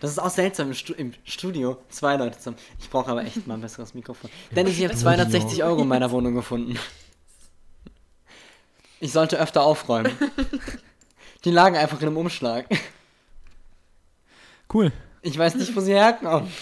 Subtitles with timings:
[0.00, 1.78] Das ist auch seltsam im, Stu im Studio.
[1.88, 2.58] Zwei Leute zusammen.
[2.78, 4.30] Ich brauche aber echt mal ein besseres Mikrofon.
[4.50, 6.78] Dennis, ich habe 260 Euro in meiner Wohnung gefunden.
[9.00, 10.12] Ich sollte öfter aufräumen.
[11.44, 12.66] Die lagen einfach in einem Umschlag.
[14.72, 14.92] Cool.
[15.22, 16.52] Ich weiß nicht, wo sie herkommen.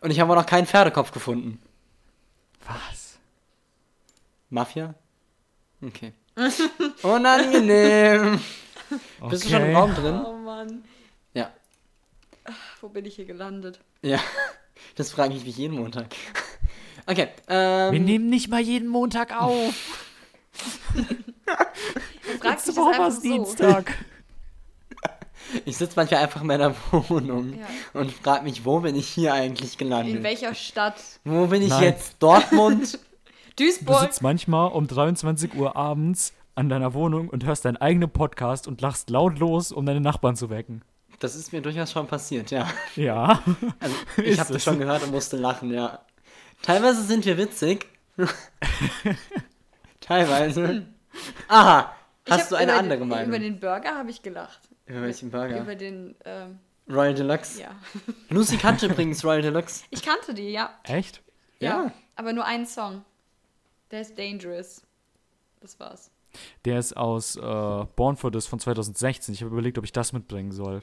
[0.00, 1.60] Und ich habe auch noch keinen Pferdekopf gefunden.
[2.66, 3.18] Was?
[4.50, 4.94] Mafia?
[5.82, 6.12] Okay.
[7.02, 8.34] Unangenehm.
[8.34, 8.40] Okay.
[9.30, 10.20] Bist du schon im Raum drin?
[10.24, 10.84] Oh Mann.
[12.80, 13.80] Wo bin ich hier gelandet?
[14.02, 14.18] Ja.
[14.96, 16.06] Das frage ich mich jeden Montag.
[17.06, 17.28] Okay.
[17.48, 20.08] Ähm, Wir nehmen nicht mal jeden Montag auf.
[20.94, 21.02] Du
[22.38, 23.22] fragst dich Letzte das Woche einfach war es so.
[23.22, 23.94] Dienstag.
[25.66, 27.66] Ich sitze manchmal einfach in meiner Wohnung Ja.
[28.00, 30.16] und frage mich, wo bin ich hier eigentlich gelandet?
[30.16, 30.94] In welcher Stadt?
[31.24, 31.82] Wo bin ich Nein.
[31.82, 32.16] jetzt?
[32.20, 32.94] Dortmund?
[33.56, 34.00] Du Duisburg.
[34.00, 38.80] sitzt manchmal um 23 Uhr abends an deiner Wohnung und hörst deinen eigenen Podcast und
[38.80, 40.82] lachst laut los, um deine Nachbarn zu wecken.
[41.20, 42.68] Das ist mir durchaus schon passiert, ja.
[42.96, 43.42] Ja.
[43.80, 44.64] Also, ich habe das es.
[44.64, 46.00] schon gehört und musste lachen, ja.
[46.62, 47.86] Teilweise sind wir witzig.
[50.00, 50.86] Teilweise.
[51.48, 51.94] Aha,
[52.28, 53.40] hast du eine über, andere Über Meinung?
[53.40, 54.60] den Burger habe ich gelacht.
[54.86, 55.60] Über welchen Burger?
[55.60, 57.60] Über den, ähm, Royal Deluxe.
[57.60, 57.70] ja.
[58.28, 59.84] Lucy kannte übrigens Royal Deluxe.
[59.90, 60.70] Ich kannte die, ja.
[60.84, 61.22] Echt?
[61.60, 61.92] Ja.
[62.16, 63.04] Aber nur einen Song.
[63.90, 64.82] Der ist Dangerous.
[65.60, 66.10] Das war's.
[66.64, 67.40] Der ist aus äh,
[67.96, 69.34] Born for This von 2016.
[69.34, 70.82] Ich habe überlegt, ob ich das mitbringen soll.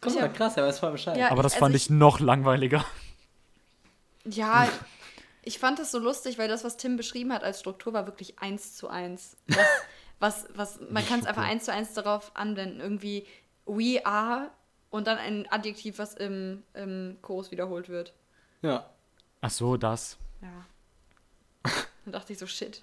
[0.00, 1.16] Guck Ich mal, krass, er weiß voll Bescheid.
[1.16, 2.84] Ja, Aber das also fand ich noch langweiliger.
[4.28, 4.68] Ja,
[5.42, 8.40] ich fand das so lustig, weil das, was Tim beschrieben hat als Struktur, war wirklich
[8.40, 9.36] eins zu eins.
[9.46, 9.66] Was,
[10.18, 12.80] was, was man kann es einfach eins zu eins darauf anwenden.
[12.80, 13.24] Irgendwie
[13.66, 14.50] we are
[14.90, 18.14] und dann ein Adjektiv, was im, im Chorus wiederholt wird.
[18.62, 18.90] Ja.
[19.40, 20.16] Ach so, das.
[20.42, 20.66] Ja.
[22.04, 22.82] Dann dachte ich so, shit.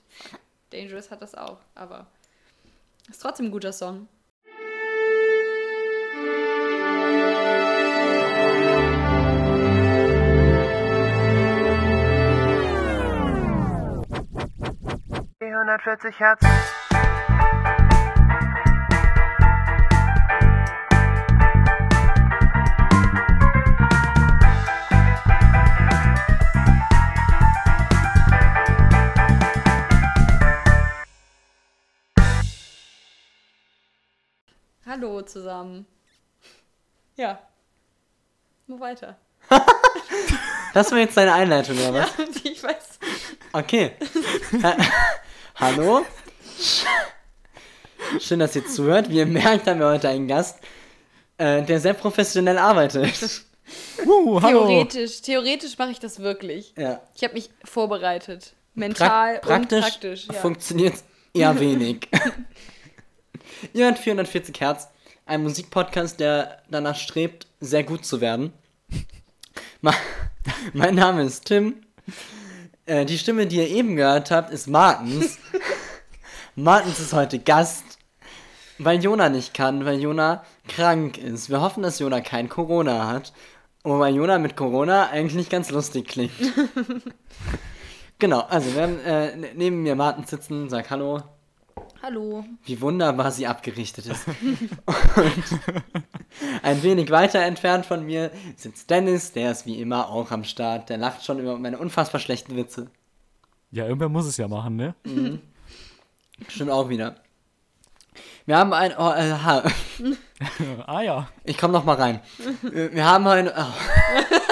[0.69, 2.07] Dangerous hat das auch, aber
[3.09, 4.07] ist trotzdem ein guter Song.
[15.51, 16.41] 140 Hertz.
[34.85, 35.85] Hallo zusammen.
[37.15, 37.39] Ja.
[38.67, 39.17] Nur weiter.
[40.73, 42.17] Das war jetzt deine Einleitung, oder was?
[42.43, 42.99] ich weiß.
[43.53, 43.95] Okay.
[45.55, 46.05] Hallo?
[48.19, 49.09] Schön, dass ihr zuhört.
[49.09, 50.59] Wie ihr merkt, haben wir heute einen Gast,
[51.37, 53.41] äh, der sehr professionell arbeitet.
[54.05, 54.67] Uh, hallo.
[54.67, 56.73] Theoretisch, theoretisch mache ich das wirklich.
[56.77, 57.01] Ja.
[57.15, 58.53] Ich habe mich vorbereitet.
[58.73, 60.27] Pra Mental praktisch, und praktisch.
[60.27, 60.33] Ja.
[60.33, 60.95] funktioniert
[61.33, 62.09] eher wenig.
[63.73, 64.89] ihr hört 440 Hertz,
[65.25, 68.51] ein Musikpodcast, der danach strebt, sehr gut zu werden.
[70.73, 71.83] Mein Name ist Tim.
[72.85, 75.37] Äh, die Stimme, die ihr eben gehört habt, ist Martens.
[76.55, 77.83] Martens ist heute Gast,
[78.77, 81.49] weil Jona nicht kann, weil Jona krank ist.
[81.49, 83.33] Wir hoffen, dass Jona kein Corona hat.
[83.83, 86.31] Wobei Jona mit Corona eigentlich ganz lustig klingt.
[88.19, 91.21] genau, also wir haben äh, ne- neben mir Martin sitzen, sag Hallo,
[92.03, 92.43] Hallo.
[92.65, 94.27] wie wunderbar sie abgerichtet ist.
[94.27, 94.35] Und
[96.61, 100.89] ein wenig weiter entfernt von mir sitzt Dennis, der ist wie immer auch am Start.
[100.89, 102.91] Der lacht schon über meine unfassbar schlechten Witze.
[103.71, 104.95] Ja, irgendwer muss es ja machen, ne?
[106.49, 107.15] Stimmt auch wieder.
[108.45, 108.91] Wir haben ein.
[108.97, 109.63] Oh, äh, ha,
[110.85, 111.29] ah ja.
[111.45, 112.19] ich komm noch mal rein.
[112.61, 113.53] Wir haben heute.
[113.57, 114.42] Oh,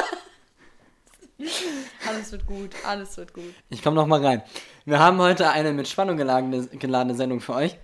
[2.08, 3.54] Alles wird gut, alles wird gut.
[3.70, 4.42] ich komm noch mal rein.
[4.86, 7.78] Wir haben heute eine mit Spannung geladene, geladene Sendung für euch,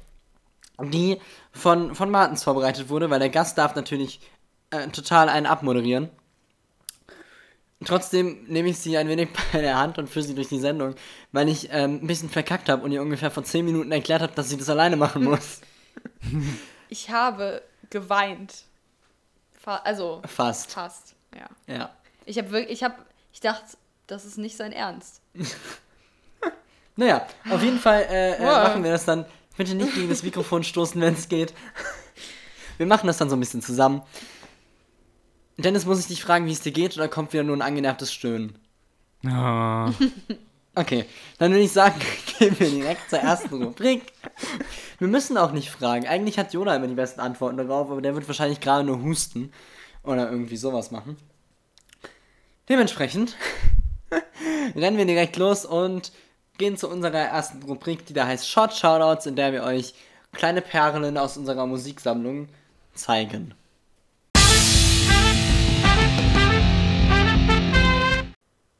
[0.81, 1.19] die
[1.51, 4.19] von, von Martens vorbereitet wurde, weil der Gast darf natürlich
[4.71, 6.09] äh, total einen abmoderieren.
[7.85, 10.95] Trotzdem nehme ich sie ein wenig bei der Hand und führe sie durch die Sendung,
[11.31, 14.33] weil ich ähm, ein bisschen verkackt habe und ihr ungefähr vor 10 Minuten erklärt habe,
[14.33, 15.61] dass sie das alleine machen muss.
[16.89, 18.63] Ich habe geweint.
[19.51, 20.71] Fa also Fast.
[20.71, 21.49] fast, ja.
[21.67, 21.89] Ja.
[22.25, 22.95] Ich habe wirklich, ich habe,
[23.37, 25.21] ich dachte, das ist nicht sein Ernst.
[26.99, 28.63] Naja, auf jeden Fall äh, äh, Wow.
[28.63, 29.25] machen wir das dann.
[29.55, 31.53] Bitte nicht gegen das Mikrofon stoßen, wenn es geht.
[32.77, 34.01] Wir machen das dann so ein bisschen zusammen.
[35.57, 38.11] Dennis, muss ich dich fragen, wie es dir geht, oder kommt wieder nur ein angenervtes
[38.11, 38.57] Stöhnen?
[39.27, 39.91] Ah,
[40.73, 41.05] Okay,
[41.37, 42.01] dann würde ich sagen,
[42.39, 44.01] gehen wir direkt zur ersten Rubrik.
[44.97, 46.07] Wir müssen auch nicht fragen.
[46.07, 49.51] Eigentlich hat Jona immer die besten Antworten darauf, aber der wird wahrscheinlich gerade nur husten
[50.01, 51.15] oder irgendwie sowas machen.
[52.69, 53.37] Dementsprechend
[54.75, 56.11] rennen wir direkt los und
[56.57, 59.93] gehen zu unserer ersten Rubrik, die da heißt Short Shoutouts, in der wir euch
[60.33, 62.49] kleine Perlen aus unserer Musiksammlung
[62.93, 63.53] zeigen.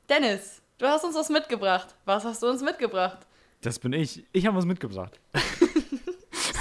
[0.10, 1.96] Dennis, du hast uns was mitgebracht.
[2.04, 3.20] Was hast du uns mitgebracht?
[3.62, 4.26] Das bin ich.
[4.34, 5.18] Ich habe was mitgebracht.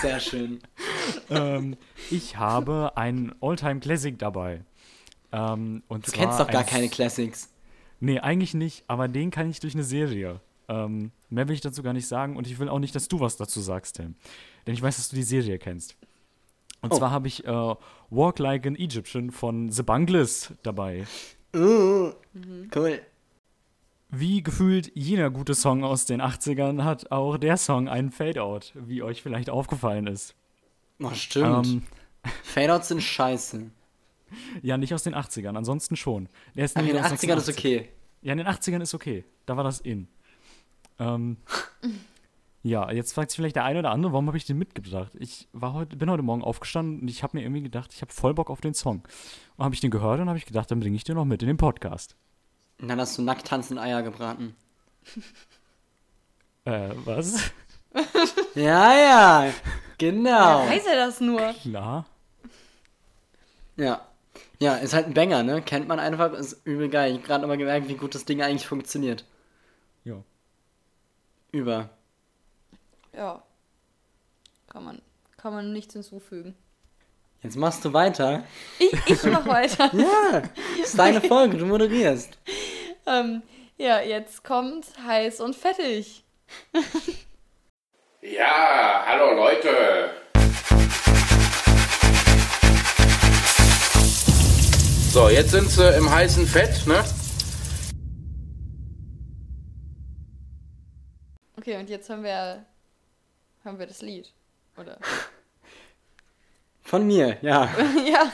[0.01, 0.61] Sehr schön.
[1.31, 1.77] ähm,
[2.09, 4.65] ich habe ein Alltime Classic dabei.
[5.37, 7.51] Ähm, und Du kennst doch gar ein- keine Classics.
[8.01, 10.41] Nee, eigentlich nicht, aber den kann ich durch eine Serie.
[10.69, 13.21] Ähm, mehr will ich dazu gar nicht sagen und ich will auch nicht, dass du
[13.21, 14.15] was dazu sagst, Tim.
[14.67, 15.97] Denn ich weiß, dass du die Serie kennst.
[16.81, 16.97] Und Oh.
[16.99, 17.75] zwar habe ich äh,
[18.11, 21.07] Walk Like an Egyptian von The Bungles dabei.
[21.55, 22.13] Uh.
[22.75, 23.01] Cool.
[24.11, 29.03] Wie gefühlt jeder gute Song aus den 80ern hat auch der Song einen Fadeout, wie
[29.03, 30.35] euch vielleicht aufgefallen ist.
[31.01, 31.67] Oh, stimmt.
[31.67, 31.83] Ähm,
[32.45, 33.71] Fadeouts sind scheiße.
[34.63, 36.29] Ja, nicht aus den 80ern, ansonsten schon.
[36.55, 37.59] Der ist in den aus 80ern ist 86.
[37.59, 37.89] okay.
[38.23, 39.25] Ja, in den 80ern ist okay.
[39.47, 40.09] Da war das in.
[40.99, 41.37] Ähm,
[42.63, 45.13] ja, jetzt fragt sich vielleicht der eine oder andere, warum habe ich den mitgebracht?
[45.19, 48.13] Ich war heute, bin heute Morgen aufgestanden und ich habe mir irgendwie gedacht, ich habe
[48.13, 49.03] voll Bock auf den Song.
[49.57, 51.43] Und habe ich den gehört und habe ich gedacht, dann bringe ich den noch mit
[51.43, 52.17] in den Podcast.
[52.81, 54.55] Und dann hast du nackt tanzend Eier gebraten.
[56.65, 57.53] Äh, was?
[58.55, 59.53] Ja, ja.
[59.97, 60.65] Genau.
[60.65, 61.55] Wer weiß er das nur?
[61.63, 62.05] Klar.
[63.77, 64.07] Ja.
[64.59, 65.61] Ja, ist halt ein Banger, ne?
[65.63, 67.13] Kennt man einfach, ist übel geil.
[67.13, 69.25] Ich hab gerade nochmal gemerkt, wie gut das Ding eigentlich funktioniert.
[70.05, 70.23] Ja.
[71.53, 71.91] Über.
[73.13, 73.43] Ja.
[74.69, 75.03] Kann man,
[75.37, 76.55] kann man nichts hinzufügen.
[77.43, 78.45] Jetzt machst du weiter.
[78.79, 79.91] Ich, ich mach weiter.
[79.95, 80.43] Ja,
[80.83, 82.39] ist deine Folge, du moderierst.
[83.07, 83.43] ähm,
[83.77, 86.25] ja, jetzt kommt heiß und fettig.
[88.23, 90.11] Ja, hallo Leute.
[95.17, 97.03] So, jetzt sind sie im heißen Fett, ne?
[101.57, 102.67] Okay, und jetzt haben wir,
[103.65, 104.31] haben wir das Lied.
[104.77, 104.99] Oder?
[106.83, 107.65] Von mir, ja.
[108.07, 108.31] ja.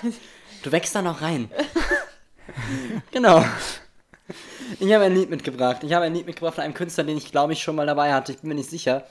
[0.65, 1.49] Du wächst da noch rein.
[3.13, 3.45] genau.
[4.81, 5.85] Ich habe ein Lied mitgebracht.
[5.85, 8.13] Ich habe ein Lied mitgebracht von einem Künstler, den ich glaube ich schon mal dabei
[8.13, 8.33] hatte.
[8.33, 9.07] Ich bin mir nicht sicher,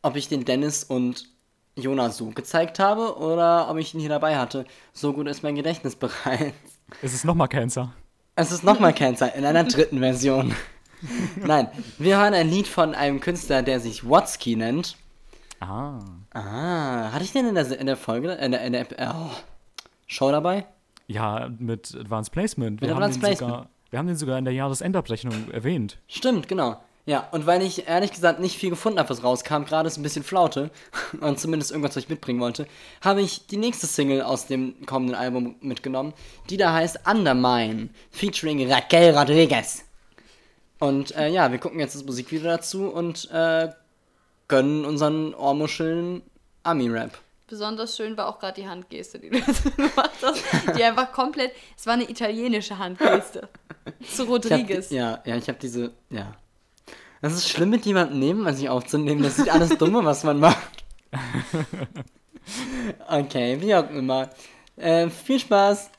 [0.00, 1.28] ob ich den Dennis und
[1.76, 4.64] Jonas so gezeigt habe oder ob ich ihn hier dabei hatte.
[4.92, 6.54] So gut ist mein Gedächtnis bereits.
[7.02, 7.92] Es ist nochmal Cancer.
[8.34, 10.54] Es ist nochmal Cancer in einer dritten Version.
[11.36, 11.68] Nein,
[11.98, 14.96] wir hören ein Lied von einem Künstler, der sich Watsky nennt.
[15.60, 16.00] Ah.
[16.32, 19.30] Ah, hatte ich den in der, in der Folge, in der, in der oh,
[20.06, 20.66] Show dabei?
[21.06, 22.80] Ja, mit Advanced Placement.
[22.80, 23.52] Wir, Mit Advanced Placement.
[23.52, 25.98] Sogar, wir haben den sogar in der Jahresendabrechnung erwähnt.
[26.08, 26.80] Stimmt, genau.
[27.08, 30.02] Ja, und weil ich ehrlich gesagt nicht viel gefunden habe, was rauskam, gerade ist ein
[30.02, 30.70] bisschen Flaute
[31.20, 32.66] und zumindest irgendwas, was ich mitbringen wollte,
[33.00, 36.14] habe ich die nächste Single aus dem kommenden Album mitgenommen,
[36.50, 39.84] die da heißt Undermine, featuring Raquel Rodriguez.
[40.80, 43.68] Und äh, ja, wir gucken jetzt das Musikvideo dazu und äh,
[44.48, 46.22] gönnen unseren Ohrmuscheln
[46.64, 47.16] Ami-Rap.
[47.46, 49.40] Besonders schön war auch gerade die Handgeste, die du
[49.76, 50.42] gemacht hast.
[50.76, 53.48] Die einfach komplett, es war eine italienische Handgeste.
[54.12, 54.88] Zu hab, Rodriguez.
[54.88, 56.34] die- ja, ja, ich habe diese, ja.
[57.26, 59.20] Das ist schlimm, mit jemandem neben sich aufzunehmen.
[59.20, 60.84] Das ist alles Dumme, was man macht.
[63.08, 64.30] Okay, wie auch immer.
[64.76, 65.90] Äh, viel Spaß.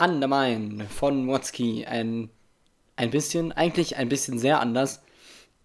[0.00, 1.84] Undermine von Watsky.
[1.84, 2.30] Ein,
[2.94, 5.02] ein bisschen, eigentlich ein bisschen sehr anders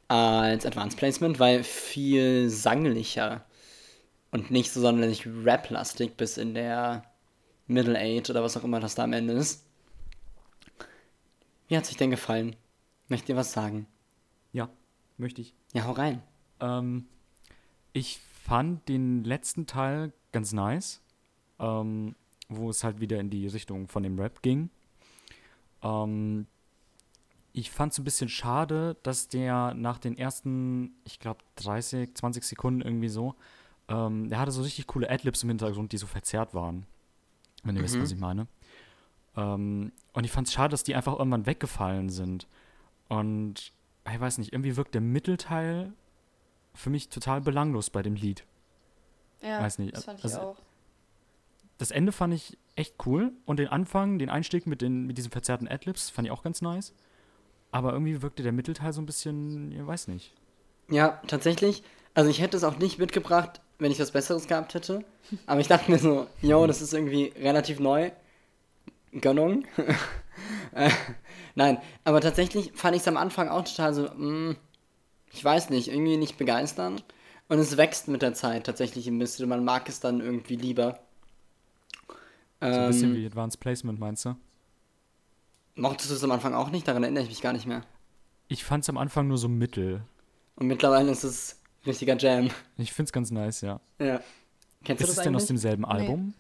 [0.07, 3.45] als Advanced Placement, weil viel sanglicher
[4.31, 7.03] und nicht so sonderlich rap-lastig bis in der
[7.67, 9.63] Middle Age oder was auch immer das da am Ende ist.
[11.67, 12.55] Wie hat sich denn gefallen?
[13.07, 13.85] Möchtet ihr was sagen?
[15.23, 15.53] Ja, möchte ich.
[15.73, 16.21] Ja, hau rein.
[16.59, 17.05] Ähm,
[17.93, 21.01] ich fand den letzten Teil ganz nice,
[21.59, 22.15] ähm,
[22.49, 24.69] wo es halt wieder in die Richtung von dem Rap ging.
[25.81, 26.45] Ähm,
[27.53, 32.43] ich fand es ein bisschen schade, dass der nach den ersten, ich glaube, 30, 20
[32.43, 33.35] Sekunden irgendwie so,
[33.87, 36.85] ähm, der hatte so richtig coole Adlibs im Hintergrund, die so verzerrt waren.
[37.63, 38.47] Wenn ihr wisst, was ich meine.
[39.37, 42.47] Ähm, und ich fand es schade, dass die einfach irgendwann weggefallen sind.
[43.07, 43.71] Und
[44.11, 45.93] ich weiß nicht, irgendwie wirkt der Mittelteil
[46.73, 48.45] für mich total belanglos bei dem Lied.
[49.41, 50.57] Ja, weiß nicht, das fand ich also- auch.
[51.77, 55.31] Das Ende fand ich echt cool und den Anfang, den Einstieg mit, den, mit diesen
[55.31, 56.93] verzerrten Adlibs fand ich auch ganz nice.
[57.71, 60.33] Aber irgendwie wirkte der Mittelteil so ein bisschen, ich weiß nicht.
[60.89, 61.83] Ja, tatsächlich.
[62.13, 65.03] Also ich hätte es auch nicht mitgebracht, wenn ich was Besseres gehabt hätte.
[65.47, 68.11] Aber ich dachte mir so, yo, das ist irgendwie relativ neu.
[69.11, 69.65] Gönnung.
[71.55, 74.55] nein, aber tatsächlich fand ich es am Anfang auch total so, mm,
[75.31, 77.03] ich weiß nicht, irgendwie nicht begeisternd.
[77.49, 79.49] Und es wächst mit der Zeit tatsächlich ein bisschen.
[79.49, 80.99] Man mag es dann irgendwie lieber.
[82.61, 84.35] So ein bisschen Ähm, wie Advanced Placement, meinst du?
[85.75, 86.87] mochtest du es am Anfang auch nicht?
[86.87, 87.83] Daran erinnere ich mich gar nicht mehr.
[88.47, 90.03] Ich fand es am Anfang nur so mittel.
[90.55, 92.49] Und mittlerweile ist es richtiger Jam.
[92.77, 93.79] Ich find's ganz nice, ja.
[93.99, 94.21] Ja.
[94.83, 96.33] Kennst Ist du es das denn aus demselben Album?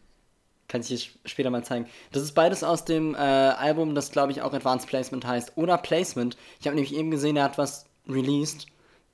[0.67, 1.87] Kann ich dir später mal zeigen.
[2.11, 5.57] Das ist beides aus dem äh, Album, das glaube ich auch Advanced Placement heißt.
[5.57, 6.37] Oder Placement.
[6.59, 8.67] Ich habe nämlich eben gesehen, er hat was released.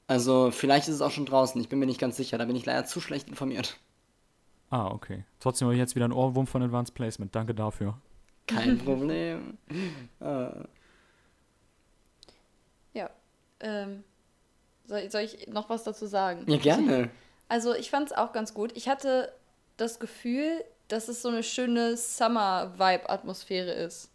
[0.07, 1.59] Also vielleicht ist es auch schon draußen.
[1.59, 2.37] Ich bin mir nicht ganz sicher.
[2.37, 3.77] Da bin ich leider zu schlecht informiert.
[4.69, 5.25] Ah, okay.
[5.39, 7.35] Trotzdem habe ich jetzt wieder einen Ohrwurm von Advanced Placement.
[7.35, 7.97] Danke dafür.
[8.47, 9.57] Kein Problem.
[12.93, 13.09] Ja.
[13.59, 14.03] Ähm,
[14.85, 16.43] soll, soll ich noch was dazu sagen?
[16.47, 17.09] Ja, gerne.
[17.47, 18.71] Also ich fand es auch ganz gut.
[18.75, 19.31] Ich hatte
[19.77, 24.09] das Gefühl, dass es so eine schöne Summer-Vibe-Atmosphäre ist.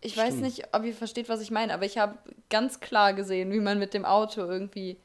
[0.00, 0.42] Ich weiß Stimmt.
[0.42, 2.18] nicht, ob ihr versteht, was ich meine, aber ich habe
[2.50, 4.98] ganz klar gesehen, wie man mit dem Auto irgendwie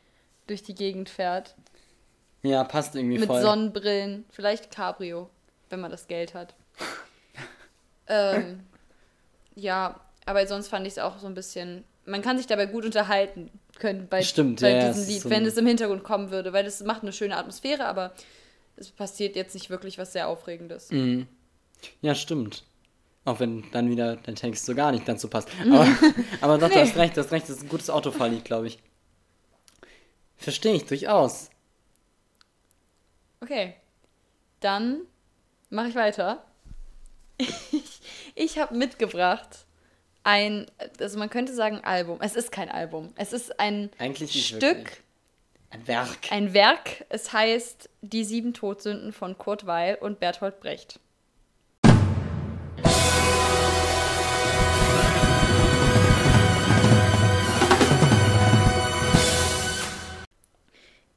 [0.45, 1.55] durch die Gegend fährt.
[2.43, 3.41] Ja, passt irgendwie Mit voll.
[3.41, 5.29] Sonnenbrillen, vielleicht Cabrio,
[5.69, 6.55] wenn man das Geld hat.
[8.07, 8.61] ähm,
[9.55, 11.83] ja, aber sonst fand ich es auch so ein bisschen.
[12.05, 15.45] Man kann sich dabei gut unterhalten können bei, Stimmt, bei ja, diesem Lied, so wenn
[15.45, 18.13] es im Hintergrund kommen würde, weil das macht eine schöne Atmosphäre, aber
[18.77, 20.91] es passiert jetzt nicht wirklich was sehr Aufregendes.
[20.91, 21.27] Mhm.
[22.01, 22.63] Ja, stimmt.
[23.25, 25.49] Auch wenn dann wieder der Text so gar nicht dazu passt.
[25.59, 25.73] Mhm.
[25.73, 25.87] Aber,
[26.41, 28.79] aber doch, du hast recht, du hast recht, das ist ein gutes Autofahrlied, glaube ich.
[30.37, 31.49] Verstehe ich durchaus.
[33.41, 33.75] Okay,
[34.59, 35.01] dann
[35.69, 36.45] mache ich weiter.
[37.37, 38.01] Ich,
[38.35, 39.65] ich habe mitgebracht
[40.23, 40.65] ein,
[40.99, 42.19] also man könnte sagen Album.
[42.21, 43.13] Es ist kein Album.
[43.15, 45.01] Es ist ein Eigentlich Stück.
[45.69, 46.31] Ein Werk.
[46.31, 47.05] ein Werk.
[47.09, 50.99] Es heißt Die sieben Todsünden von Kurt Weil und Bertolt Brecht.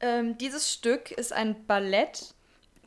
[0.01, 2.33] Ähm, dieses Stück ist ein Ballett,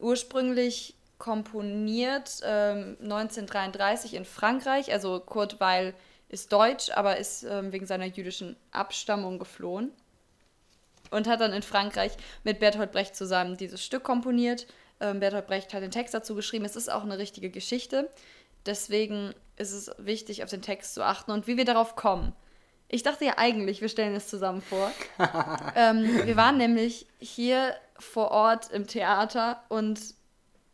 [0.01, 4.93] ursprünglich komponiert ähm, 1933 in Frankreich.
[4.93, 5.95] Also Kurt Weil
[6.29, 9.93] ist deutsch, aber ist ähm, wegen seiner jüdischen Abstammung geflohen
[11.15, 14.67] und hat dann in Frankreich mit Bertolt Brecht zusammen dieses Stück komponiert.
[15.01, 16.65] Ähm, Bertolt Brecht hat den Text dazu geschrieben.
[16.65, 18.11] Es ist auch eine richtige Geschichte.
[18.67, 22.33] Deswegen ist es wichtig, auf den Text zu achten und wie wir darauf kommen.
[22.89, 24.91] Ich dachte ja eigentlich, wir stellen es zusammen vor.
[25.77, 30.01] ähm, wir waren nämlich hier vor Ort im Theater und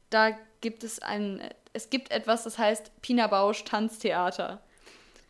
[0.08, 0.30] da
[0.60, 1.42] gibt es ein,
[1.72, 4.60] es gibt etwas, das heißt Pina Bausch Tanztheater.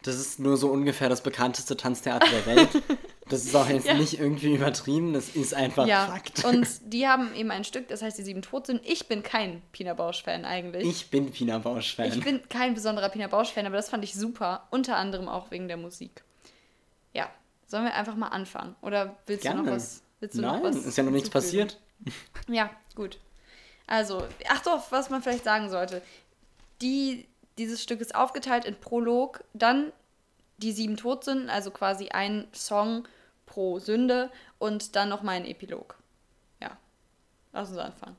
[0.03, 2.69] Das ist nur so ungefähr das bekannteste Tanztheater der Welt.
[3.31, 3.95] Das ist auch jetzt Ja.
[3.95, 6.45] nicht irgendwie übertrieben, das ist einfach ja, Fakt.
[6.45, 8.85] und die haben eben ein Stück, das heißt die sieben Todsünden.
[8.87, 10.87] Ich bin kein Pina Bausch-Fan eigentlich.
[10.87, 12.09] ich bin Pina Bausch-Fan.
[12.09, 14.67] Ich bin kein besonderer Pina Bausch-Fan, aber das fand ich super.
[14.71, 16.23] Unter anderem auch wegen der Musik.
[17.15, 17.31] Ja,
[17.67, 18.77] sollen wir einfach mal anfangen?
[18.83, 19.63] Oder willst du Gerne.
[19.63, 20.03] noch was?
[20.21, 21.79] Willst du Nein, noch was ist ja noch nichts passiert.
[22.49, 23.19] Ja, gut.
[23.87, 26.03] Also, ach doch, was man vielleicht sagen sollte.
[26.83, 27.27] Die,
[27.59, 29.93] dieses Stück ist aufgeteilt in Prolog, dann
[30.59, 33.07] die sieben Todsünden, also quasi ein Song
[33.51, 35.99] pro Sünde und dann nochmal ein Epilog.
[36.63, 36.71] Ja,
[37.53, 38.17] lass uns anfangen.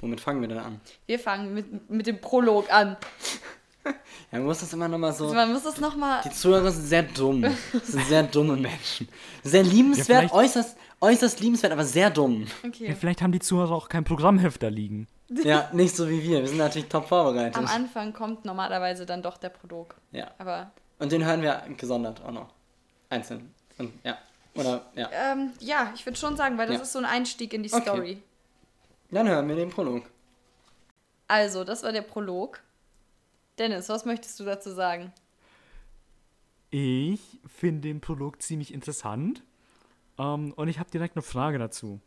[0.00, 0.80] Womit fangen wir denn an?
[1.06, 2.96] Wir fangen mit, mit dem Prolog an.
[4.30, 5.24] Ja, man muss das immer nochmal so.
[5.24, 6.20] Also man muss das nochmal.
[6.22, 7.40] Die Zuhörer sind sehr dumm.
[7.40, 9.08] Das sind sehr dumme Menschen.
[9.42, 12.42] Sehr liebenswert, Ja, äußerst, äußerst liebenswert, aber sehr dumm.
[12.62, 12.94] Ja, Okay.
[13.00, 15.06] vielleicht haben die Zuhörer auch kein Programmheft da liegen.
[15.30, 16.40] Ja, nicht so wie wir.
[16.40, 17.56] Wir sind natürlich top vorbereitet.
[17.56, 19.94] Am Anfang kommt normalerweise dann doch der Prolog.
[20.10, 20.32] Ja.
[20.36, 22.48] Aber Und den hören wir gesondert auch noch.
[23.08, 23.54] Einzeln.
[23.78, 24.18] Und, ja.
[24.54, 25.08] Oder, ja.
[25.12, 26.82] ähm, ja, ich würde schon sagen, weil das Ja.
[26.82, 27.82] ist so ein Einstieg in die Okay.
[27.82, 28.22] Story.
[29.10, 30.04] Dann hören wir den Prolog.
[31.28, 32.60] Also, das war der Prolog.
[33.58, 35.12] Dennis, was möchtest du dazu sagen?
[36.70, 39.42] Ich finde den Prolog ziemlich interessant.
[40.18, 42.00] Ähm, und ich habe direkt eine Frage dazu.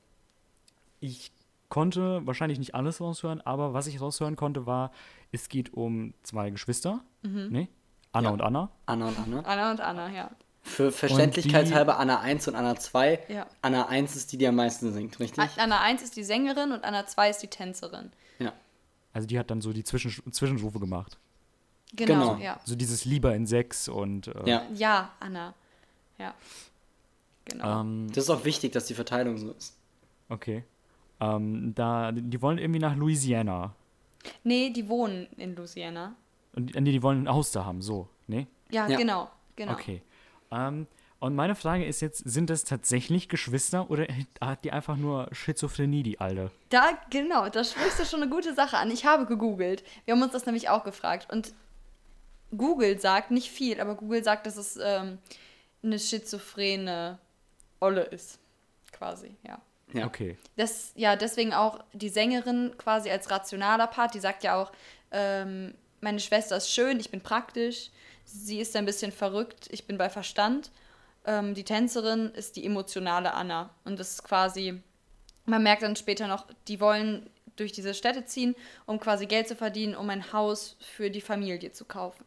[0.99, 1.31] Ich
[1.69, 4.91] konnte wahrscheinlich nicht alles raushören, aber was ich raushören konnte, war,
[5.31, 7.01] es geht um zwei Geschwister.
[7.23, 7.67] Ne?
[8.11, 8.33] Anna Ja.
[8.33, 8.69] und Anna.
[8.85, 9.39] Anna und Anna.
[9.41, 10.31] Anna und Anna, ja.
[10.63, 13.23] Für Verständlichkeitshalber Anna 1 und Anna 2.
[13.29, 13.47] Ja.
[13.61, 15.43] Anna 1 ist die, die am meisten singt, richtig?
[15.57, 18.11] Anna 1 ist die Sängerin und Anna 2 ist die Tänzerin.
[18.39, 18.53] Ja.
[19.13, 21.17] Also die hat dann so die Zwischen Zwischenrufe gemacht.
[21.93, 22.43] Genau, Genau.
[22.43, 22.59] ja.
[22.63, 24.63] So dieses Lieber in sechs und äh, Ja.
[24.73, 25.53] Ja, Anna.
[26.19, 26.33] Ja.
[27.45, 27.81] Genau.
[27.81, 29.75] ähm, Das ist auch wichtig, dass die Verteilung so ist.
[30.29, 30.63] okay.
[31.19, 33.75] Ähm, da, die wollen irgendwie nach Louisiana.
[34.43, 36.15] Nee, die wohnen in Louisiana.
[36.55, 38.47] Und nee, die wollen ein Haus da haben, so, ne?
[38.71, 38.97] Ja, Ja.
[38.97, 39.29] genau.
[39.55, 39.73] genau.
[39.73, 40.01] Okay.
[40.51, 40.87] Ähm,
[41.19, 44.07] und meine Frage ist jetzt, sind das tatsächlich Geschwister oder
[44.41, 46.49] hat die einfach nur Schizophrenie, die Alte?
[46.69, 48.89] Da, genau, da sprichst du schon eine gute Sache an.
[48.89, 49.83] Ich habe gegoogelt.
[50.05, 51.31] Wir haben uns das nämlich auch gefragt.
[51.31, 51.53] Und
[52.57, 55.19] Google sagt nicht viel, aber Google sagt, dass es ähm,
[55.83, 57.19] eine schizophrene
[57.79, 58.39] Olle ist.
[58.91, 59.61] Quasi, ja.
[59.93, 60.07] Ja.
[60.07, 60.37] Okay.
[60.55, 64.71] Das, ja, deswegen auch die Sängerin quasi als rationaler Part, die sagt ja auch,
[65.11, 67.91] ähm, meine Schwester ist schön, ich bin praktisch,
[68.25, 70.71] sie ist ein bisschen verrückt, ich bin bei Verstand.
[71.25, 73.69] Ähm, die Tänzerin ist die emotionale Anna.
[73.83, 74.81] Und das ist quasi,
[75.45, 79.55] man merkt dann später noch, die wollen durch diese Städte ziehen, um quasi Geld zu
[79.55, 82.25] verdienen, um ein Haus für die Familie zu kaufen.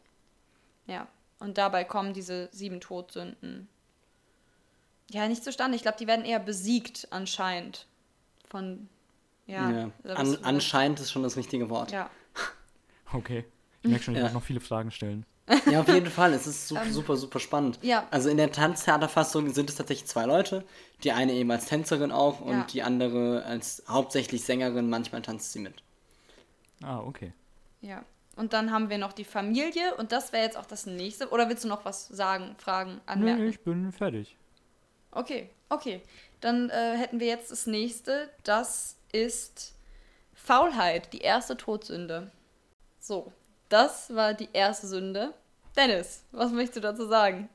[0.87, 1.07] Ja,
[1.39, 3.67] und dabei kommen diese sieben Todsünden
[5.11, 5.75] ja nicht zustande.
[5.75, 7.85] Ich glaube, die werden eher besiegt anscheinend
[8.47, 8.89] von
[9.47, 9.69] ja.
[10.03, 10.13] Ja.
[10.15, 11.91] An, anscheinend ist schon das richtige Wort.
[11.91, 12.09] Ja.
[13.13, 13.45] Okay.
[13.83, 14.25] Ich merke schon, ich Ja.
[14.25, 15.25] muss noch viele Fragen stellen.
[15.71, 16.33] Ja, auf jeden Fall.
[16.33, 17.79] Es ist super, super, super spannend.
[17.83, 18.07] Ähm, ja.
[18.11, 20.63] Also in der Tanztheaterfassung sind es tatsächlich zwei Leute.
[21.03, 22.63] Die eine eben als Tänzerin auch und Ja.
[22.71, 24.89] die andere als hauptsächlich Sängerin.
[24.89, 25.75] Manchmal tanzt sie mit.
[26.81, 27.31] Ah, okay.
[27.81, 28.03] Ja.
[28.35, 31.29] Und dann haben wir noch die Familie und das wäre jetzt auch das nächste.
[31.29, 33.43] Oder willst du noch was sagen, fragen, anmerken?
[33.43, 34.35] Nö, ich bin fertig.
[35.11, 36.01] Okay, okay.
[36.41, 38.29] Dann äh, hätten wir jetzt das nächste.
[38.43, 39.73] Das ist
[40.33, 42.31] Faulheit, die erste Todsünde.
[42.99, 43.31] So,
[43.69, 45.33] das war die erste Sünde.
[45.75, 47.49] Dennis, was möchtest du dazu sagen?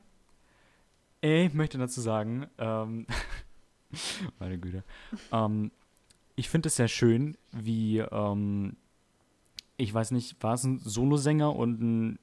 [1.21, 3.05] Ich möchte dazu sagen, ähm,
[4.39, 4.83] meine Güte,
[5.31, 5.71] ähm,
[6.35, 8.75] ich finde es sehr schön, wie, ähm,
[9.77, 12.19] ich weiß nicht, war es ein Solosänger und ein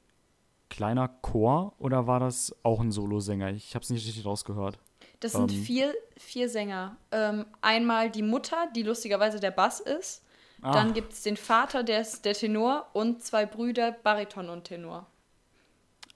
[0.71, 3.51] kleiner Chor oder war das auch ein Solosänger?
[3.51, 4.79] Ich habe es nicht richtig rausgehört.
[5.21, 5.63] Das sind Ähm.
[5.63, 6.97] vier, vier Sänger.
[7.11, 10.23] Ähm, einmal die Mutter, die lustigerweise der Bass ist.
[10.63, 10.73] Ah.
[10.73, 12.87] Dann gibt es den Vater, der ist der Tenor.
[12.93, 15.07] Und zwei Brüder, Bariton und Tenor.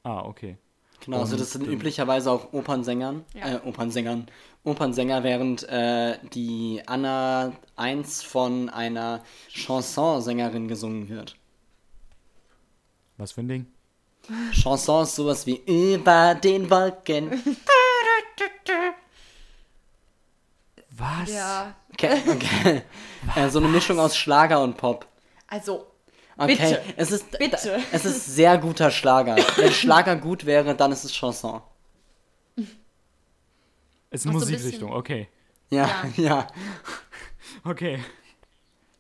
[0.03, 0.57] Ah, okay.
[1.01, 3.57] Genau, also Und, das sind ähm, üblicherweise auch Opernsängern, Ja.
[3.57, 4.27] äh, Opernsängern,
[4.65, 11.37] Opernsänger, während äh, die Anna 1 von einer Chansonsängerin gesungen wird.
[13.17, 13.67] Was für ein Ding?
[14.53, 17.31] Chanson ist sowas wie über den Wolken.
[21.03, 21.31] Was?
[21.33, 22.83] Ja, Okay, okay.
[23.37, 25.07] äh, so eine Mischung aus Schlager und Pop.
[25.49, 25.87] also,
[26.37, 26.83] Okay, Bitte.
[26.97, 27.83] es ist Bitte.
[27.93, 29.37] es ist sehr guter Schlager.
[29.57, 31.61] Wenn Schlager gut wäre, dann ist es Chanson.
[34.11, 35.29] Ist eine so ein Musikrichtung, okay.
[35.71, 36.47] Ja, ja.
[37.65, 38.03] Okay.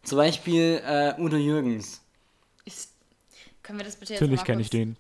[0.02, 2.02] Zum Beispiel äh, Udo Jürgens.
[2.66, 2.92] ist,
[3.62, 4.96] können wir das bitte jetzt Natürlich kenne ich den.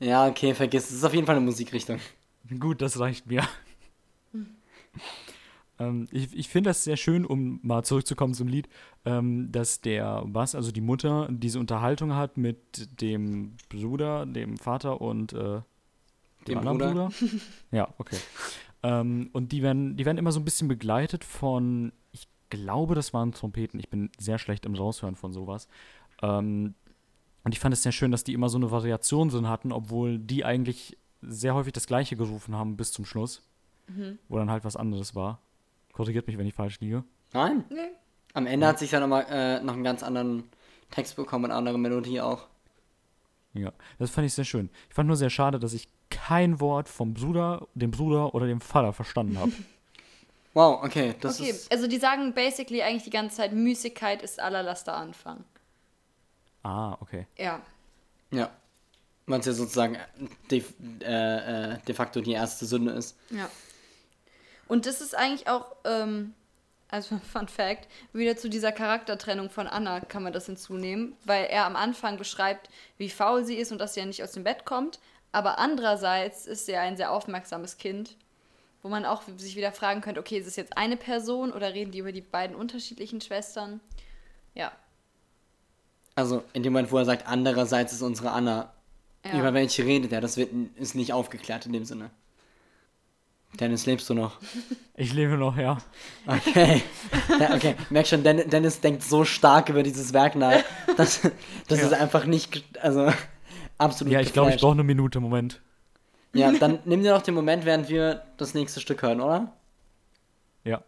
[0.00, 0.84] Ja, okay, vergiss.
[0.90, 1.98] Es ist auf jeden Fall eine Musikrichtung.
[2.58, 3.46] Gut, das reicht mir.
[5.78, 8.68] Ähm, ich ich finde das sehr schön, um mal zurückzukommen zum Lied,
[9.04, 15.00] ähm, dass der Bass, also die Mutter, diese Unterhaltung hat mit dem Bruder, dem Vater
[15.00, 15.60] und äh,
[16.48, 17.08] dem, Dem anderen Bruder.
[17.08, 17.42] Bruder.
[17.70, 18.16] ja, okay.
[18.82, 23.12] Ähm, und die werden, die werden immer so ein bisschen begleitet von, ich glaube, das
[23.14, 23.78] waren Trompeten.
[23.78, 25.68] Ich bin sehr schlecht im Raushören von sowas.
[26.20, 26.74] Ähm,
[27.44, 30.18] und ich fand es sehr schön, dass die immer so eine Variation drin hatten, obwohl
[30.18, 33.42] die eigentlich sehr häufig das Gleiche gerufen haben bis zum Schluss.
[34.28, 35.40] Wo dann halt was anderes war.
[35.92, 37.04] Korrigiert mich, wenn ich falsch liege.
[37.32, 37.64] Nein.
[37.70, 37.90] Nee.
[38.34, 40.44] Am Ende hat sich dann nochmal äh, noch einen ganz anderen
[40.90, 42.46] Text bekommen und eine andere Melodie auch.
[43.54, 44.70] Ja, das fand ich sehr schön.
[44.88, 48.60] Ich fand nur sehr schade, dass ich kein Wort vom Bruder, dem Bruder oder dem
[48.60, 49.52] Vater verstanden habe.
[50.54, 51.72] Wow, okay, das Okay, ist.
[51.72, 55.44] also die sagen basically eigentlich die ganze Zeit, Müßigkeit ist aller Laster Anfang.
[56.62, 57.26] ah, okay.
[57.38, 57.62] Ja.
[58.30, 58.50] Ja.
[59.24, 59.96] Weil es ja sozusagen
[60.50, 60.62] de,
[61.00, 63.16] äh, äh, de facto die erste Sünde ist.
[63.30, 63.48] Ja.
[64.72, 66.32] Und das ist eigentlich auch, ähm,
[66.88, 71.66] also Fun Fact, wieder zu dieser Charaktertrennung von Anna kann man das hinzunehmen, weil er
[71.66, 74.64] am Anfang beschreibt, wie faul sie ist und dass sie ja nicht aus dem Bett
[74.64, 74.98] kommt.
[75.30, 78.16] Aber andererseits ist sie ein sehr aufmerksames Kind,
[78.82, 81.90] wo man auch sich wieder fragen könnte, okay, ist es jetzt eine Person oder reden
[81.90, 83.78] die über die beiden unterschiedlichen Schwestern?
[84.54, 84.72] Ja.
[86.14, 88.72] Also in dem Moment, wo er sagt, andererseits ist unsere Anna.
[89.22, 89.38] Ja.
[89.38, 90.22] Über welche redet er?
[90.22, 92.10] Das wird, ist nicht aufgeklärt in dem Sinne.
[93.60, 94.38] Dennis, lebst du noch?
[94.96, 95.78] Ich lebe noch, ja.
[96.26, 96.82] Okay.
[97.38, 97.74] ja, okay.
[97.90, 100.62] Merk schon, Den- Dennis denkt so stark über dieses Werk nach,
[100.96, 101.20] dass
[101.68, 101.86] das Ja.
[101.86, 103.12] ist einfach nicht, also
[103.78, 105.60] absolut Ja, ich glaube, ich brauche eine Minute, Moment.
[106.32, 109.52] Ja, dann nimm dir noch den Moment, während wir das nächste Stück hören, oder?
[110.64, 110.82] Ja.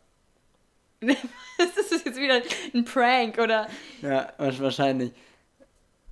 [1.01, 2.41] das ist jetzt wieder
[2.75, 3.69] ein Prank, oder?
[4.01, 5.13] Ja, wa- wahrscheinlich.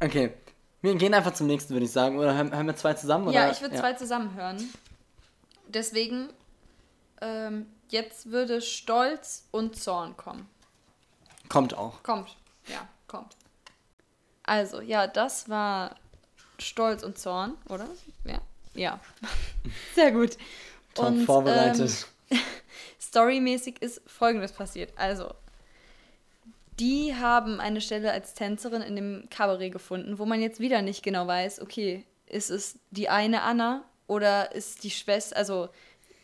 [0.00, 0.32] Okay.
[0.82, 2.18] Wir gehen einfach zum nächsten, würde ich sagen.
[2.18, 3.28] Oder hören, hören wir zwei zusammen?
[3.28, 3.34] Oder?
[3.34, 4.58] Ja, ich würde zwei zusammen hören.
[5.68, 6.28] Deswegen,
[7.22, 10.48] ähm, jetzt würde Stolz und Zorn kommen.
[11.48, 12.02] Kommt auch.
[12.02, 12.36] Kommt.
[12.66, 13.36] Ja, kommt.
[14.42, 15.94] Also, ja, das war
[16.58, 17.86] Stolz und Zorn, oder?
[18.24, 18.40] Ja.
[18.74, 19.00] Ja.
[19.94, 20.36] Sehr gut.
[20.94, 22.06] Top Und, vorbereitet.
[22.30, 22.38] Ähm,
[23.00, 24.92] storymäßig ist folgendes passiert.
[24.96, 25.32] Also,
[26.80, 31.02] die haben eine Stelle als Tänzerin in dem Kabarett gefunden, wo man jetzt wieder nicht
[31.02, 35.68] genau weiß, okay, ist es die eine Anna oder ist die Schwester, also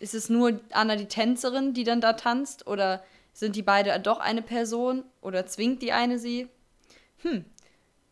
[0.00, 4.20] ist es nur Anna die Tänzerin, die dann da tanzt oder sind die beide doch
[4.20, 6.48] eine Person oder zwingt die eine sie?
[7.22, 7.44] Hm.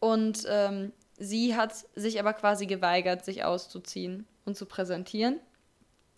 [0.01, 5.41] Und ähm, sie hat sich aber quasi geweigert, sich auszuziehen und zu präsentieren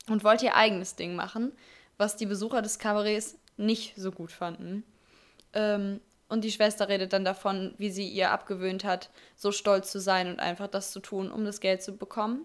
[0.09, 1.53] und wollte ihr eigenes Ding machen,
[1.97, 4.85] was die Besucher des Kabarets nicht so gut fanden.
[5.53, 9.99] Ähm, Und die Schwester redet dann davon, wie sie ihr abgewöhnt hat, so stolz zu
[9.99, 12.45] sein und einfach das zu tun, um das Geld zu bekommen.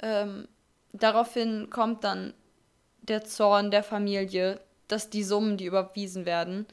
[0.00, 0.48] Ähm,
[0.92, 2.34] daraufhin kommt dann
[3.02, 6.66] der Zorn der Familie, dass die Summen, die überwiesen werden,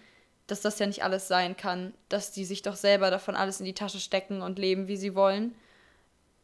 [0.47, 3.65] dass das ja nicht alles sein kann, dass die sich doch selber davon alles in
[3.65, 5.55] die Tasche stecken und leben, wie sie wollen.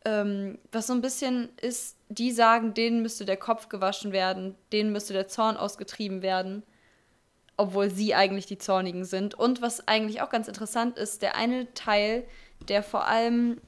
[0.06, 4.92] Ähm, was so ein bisschen ist, die sagen, denen müsste der Kopf gewaschen werden, denen
[4.92, 6.64] müsste der Zorn ausgetrieben werden,
[7.58, 9.34] obwohl sie eigentlich die Zornigen sind.
[9.34, 12.26] Und was eigentlich auch ganz interessant ist, der eine Teil,
[12.68, 13.60] der vor allem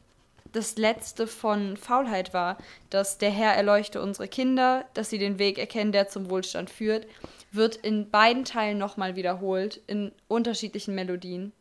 [0.51, 2.57] das letzte von Faulheit war,
[2.89, 7.07] dass der Herr erleuchte unsere Kinder, dass sie den Weg erkennen, der zum Wohlstand führt,
[7.51, 11.51] wird in beiden Teilen nochmal wiederholt, in unterschiedlichen Melodien.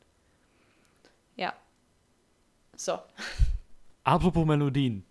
[1.37, 1.55] Ja.
[2.77, 2.99] So.
[4.05, 5.05] Apropos Melodien.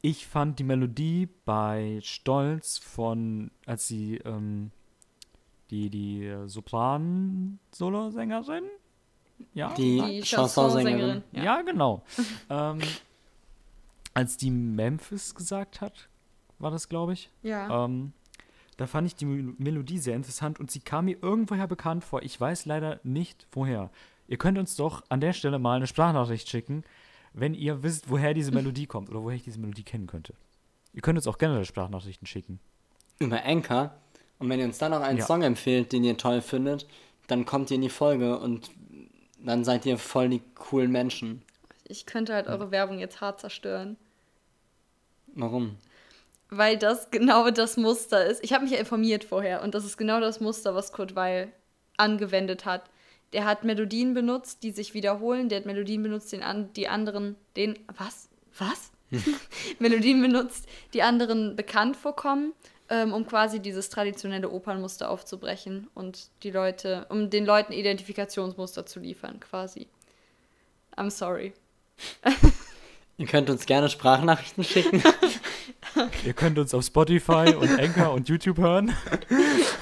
[0.00, 4.70] Ich fand die Melodie bei Stolz von, als sie ähm,
[5.70, 8.64] die, die Sopran-Solosängerin,
[9.54, 11.22] ja, Die, Die Chansonsängerin.
[11.22, 11.22] Chansonsängerin.
[11.44, 12.02] Ja, genau.
[12.50, 12.78] ähm,
[14.14, 16.08] als die Memphis gesagt hat,
[16.58, 17.30] war das, glaube ich.
[17.42, 17.84] Ja.
[17.84, 18.12] Ähm,
[18.76, 22.22] da fand ich die Mel- Melodie sehr interessant und sie kam mir irgendwoher bekannt vor.
[22.22, 23.90] Ich weiß leider nicht, woher.
[24.26, 26.84] Ihr könnt uns doch an der Stelle mal eine Sprachnachricht schicken,
[27.32, 30.34] wenn ihr wisst, woher diese Melodie kommt oder woher ich diese Melodie kennen könnte.
[30.92, 32.58] Ihr könnt uns auch generell Sprachnachrichten schicken.
[33.18, 33.94] Über Anchor.
[34.38, 35.26] Und wenn ihr uns dann noch einen Ja.
[35.26, 36.86] Song empfehlt, den ihr toll findet,
[37.26, 38.70] dann kommt ihr in die Folge und
[39.38, 41.42] dann seid ihr voll die coolen Menschen.
[41.84, 43.96] Ich könnte halt eure Werbung jetzt hart zerstören.
[45.34, 45.76] Warum?
[46.50, 48.42] Weil das genau das Muster ist.
[48.42, 51.52] Ich habe mich ja informiert vorher und das ist genau das Muster, was Kurt Weil
[51.96, 52.90] angewendet hat.
[53.32, 55.48] Der hat Melodien benutzt, die sich wiederholen.
[55.48, 58.30] Der hat Melodien benutzt, den an, die anderen, den, was?
[58.56, 58.90] Was?
[59.78, 62.52] Melodien benutzt, die anderen bekannt vorkommen,
[62.90, 69.00] ähm, um quasi dieses traditionelle Opernmuster aufzubrechen und die Leute, um den Leuten Identifikationsmuster zu
[69.00, 69.88] liefern, quasi.
[70.96, 71.52] I'm sorry.
[73.18, 75.02] Ihr könnt uns gerne Sprachnachrichten schicken.
[76.24, 78.94] Ihr könnt uns auf Spotify und Anchor und YouTube hören.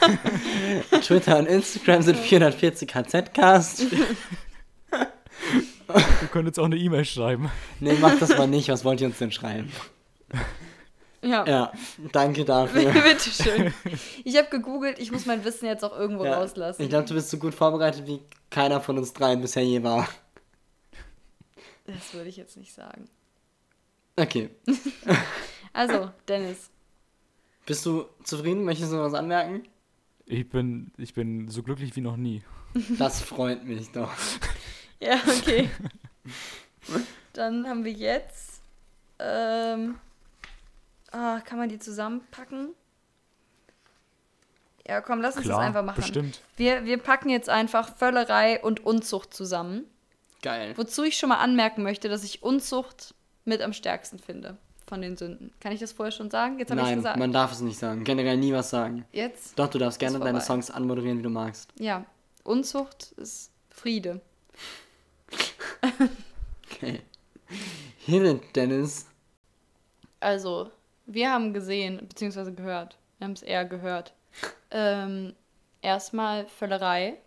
[1.02, 3.82] Twitter und Instagram sind 440 KZcast.
[3.82, 4.16] Ihr
[6.32, 7.50] könnt uns auch eine E-Mail schreiben.
[7.80, 8.70] Nee, macht das mal nicht.
[8.70, 9.70] Was wollt ihr uns denn schreiben?
[11.26, 11.44] Ja.
[11.46, 11.72] Ja,
[12.12, 12.92] danke dafür.
[13.02, 13.72] Bitteschön.
[14.24, 16.80] Ich habe gegoogelt, ich muss mein Wissen jetzt auch irgendwo Ja, rauslassen.
[16.82, 20.08] ich glaube, du bist so gut vorbereitet, wie keiner von uns dreien bisher je war.
[21.86, 23.08] Das würde ich jetzt nicht sagen.
[24.16, 24.50] Okay.
[25.72, 26.70] Also, Dennis.
[27.66, 28.64] Bist du zufrieden?
[28.64, 29.64] Möchtest du noch was anmerken?
[30.24, 32.42] Ich bin, ich bin so glücklich wie noch nie.
[32.98, 34.10] Das freut mich doch.
[35.00, 35.68] Ja, okay.
[37.34, 38.62] Dann haben wir jetzt.
[39.18, 39.96] Ähm,
[41.16, 42.74] ah, kann man die zusammenpacken?
[44.86, 46.00] Ja, komm, lass uns Klar, das einfach machen.
[46.00, 46.40] bestimmt.
[46.56, 49.84] Wir, wir packen jetzt einfach Völlerei und Unzucht zusammen.
[50.42, 50.74] Geil.
[50.76, 55.16] Wozu ich schon mal anmerken möchte, dass ich Unzucht mit am stärksten finde von den
[55.16, 55.52] Sünden.
[55.58, 56.60] Kann ich das vorher schon sagen?
[56.60, 57.18] Jetzt habe ich Nein, gesagt.
[57.18, 58.04] man darf es nicht sagen.
[58.04, 59.04] Generell nie was sagen.
[59.10, 59.58] Jetzt?
[59.58, 60.40] Doch, du darfst gerne deine.
[60.40, 61.72] Songs anmoderieren, wie du magst.
[61.78, 62.04] Ja.
[62.44, 64.20] Unzucht ist Friede.
[66.68, 67.00] Okay.
[68.06, 69.06] It, Dennis.
[70.20, 70.70] Also,
[71.06, 74.12] wir haben gesehen, beziehungsweise gehört, wir haben es eher gehört.
[74.70, 75.34] Ähm,
[75.80, 77.18] erstmal Völlerei.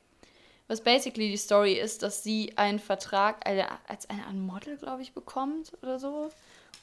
[0.67, 5.01] Was basically die Story ist, dass sie einen Vertrag eine, als eine Art Model, glaube
[5.01, 6.29] ich, bekommt oder so.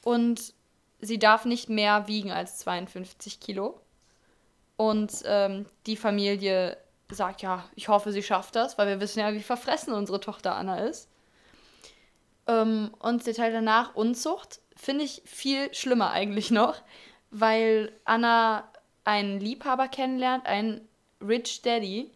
[0.03, 0.53] Und
[0.99, 3.79] sie darf nicht mehr wiegen als 52 Kilo.
[4.75, 6.77] Und ähm, die Familie
[7.09, 10.55] sagt, ja, ich hoffe, sie schafft das, weil wir wissen ja, wie verfressen unsere Tochter
[10.55, 11.09] Anna ist.
[12.45, 16.81] Ähm, und der Teil danach, Unzucht, finde ich viel schlimmer eigentlich noch,
[17.31, 18.71] weil Anna
[19.03, 20.87] einen Liebhaber kennenlernt, einen
[21.21, 22.11] Rich Daddy,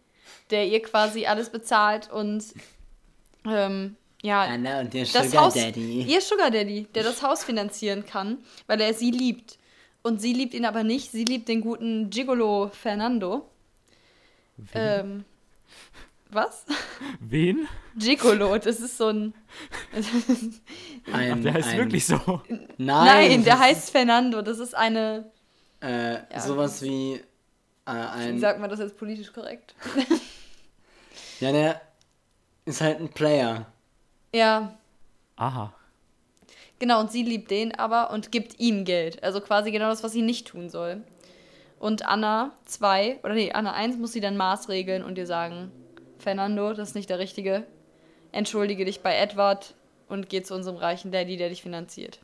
[0.50, 2.44] der ihr quasi alles bezahlt und
[3.46, 6.02] ähm, ja, Anna und der das Sugar Haus, Daddy.
[6.02, 9.58] ihr Sugar Daddy, der das Haus finanzieren kann, weil er sie liebt.
[10.04, 11.12] Und sie liebt ihn aber nicht.
[11.12, 13.48] Sie liebt den guten Gigolo Fernando.
[14.74, 15.24] Ähm,
[16.34, 16.64] was?
[17.20, 17.68] Wen?
[17.96, 19.34] Gigolo, das ist so ein.
[21.12, 22.16] Ein, Ach, der heißt ein, wirklich so.
[22.48, 24.40] Nein, Nein, der das heißt Fernando.
[24.40, 25.30] Das ist eine.
[25.80, 28.38] Äh, sowas wie äh, Wie ein.
[28.38, 29.74] sagt man das jetzt politisch korrekt?
[31.40, 31.80] Ja, der
[32.64, 33.66] ist halt ein Player.
[34.34, 34.78] Ja,
[35.36, 35.74] Aha.
[36.78, 37.00] genau.
[37.00, 39.22] Und sie liebt den aber und gibt ihm Geld.
[39.24, 41.02] Also quasi genau das, was sie nicht tun soll.
[41.80, 45.72] Und Anna 2, oder nee, Anna 1 muss sie dann maßregeln und ihr sagen:
[46.22, 47.66] Fernando, das ist nicht der Richtige.
[48.32, 49.74] Entschuldige dich bei Edward
[50.08, 52.20] und geh zu unserem reichen Daddy, der dich finanziert.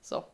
[0.00, 0.24] So.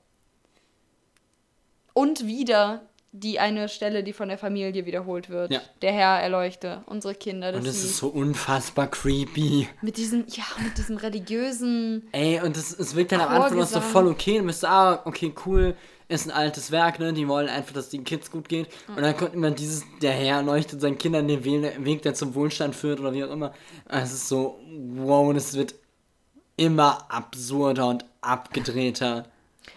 [1.93, 5.51] Und wieder die eine Stelle, die von der Familie wiederholt wird.
[5.51, 5.61] Ja.
[5.81, 7.53] Der Herr erleuchte unsere Kinder.
[7.53, 9.69] Dass Und es ist so unfassbar creepy.
[9.81, 12.07] mit diesem, ja, mit diesem religiösen.
[12.13, 14.39] Ey, und es, es wirkt dann am Anfang noch so voll okay.
[14.39, 15.75] Du bist ah, okay, cool.
[16.09, 17.13] Ist ein altes Werk, ne?
[17.13, 18.69] Die wollen einfach, dass den Kids gut geht.
[18.89, 22.35] Und dann kommt immer dieses, der Herr leuchtet seinen Kindern den We- Weg, der zum
[22.35, 23.53] Wohlstand führt oder wie auch immer.
[23.89, 24.59] Es ist so,
[24.95, 25.75] wow, und es wird
[26.57, 29.27] immer absurder und abgedrehter.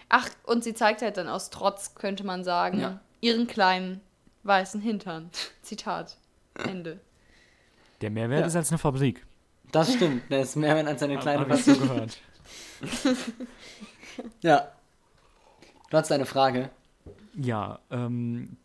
[0.08, 3.00] Ach, und sie zeigt halt dann aus Trotz, könnte man sagen, Ja.
[3.20, 4.00] ihren kleinen
[4.44, 5.30] weißen Hintern.
[5.60, 6.16] Zitat.
[6.54, 6.98] Ende.
[8.00, 8.46] Der Mehrwert Ja.
[8.46, 9.24] ist als eine Fabrik.
[9.70, 12.18] Das stimmt, der ist mehr als eine kleine ich so gehört.
[14.42, 14.68] Ja.
[15.92, 16.70] Du hast eine Frage.
[17.34, 18.56] Ja, ähm,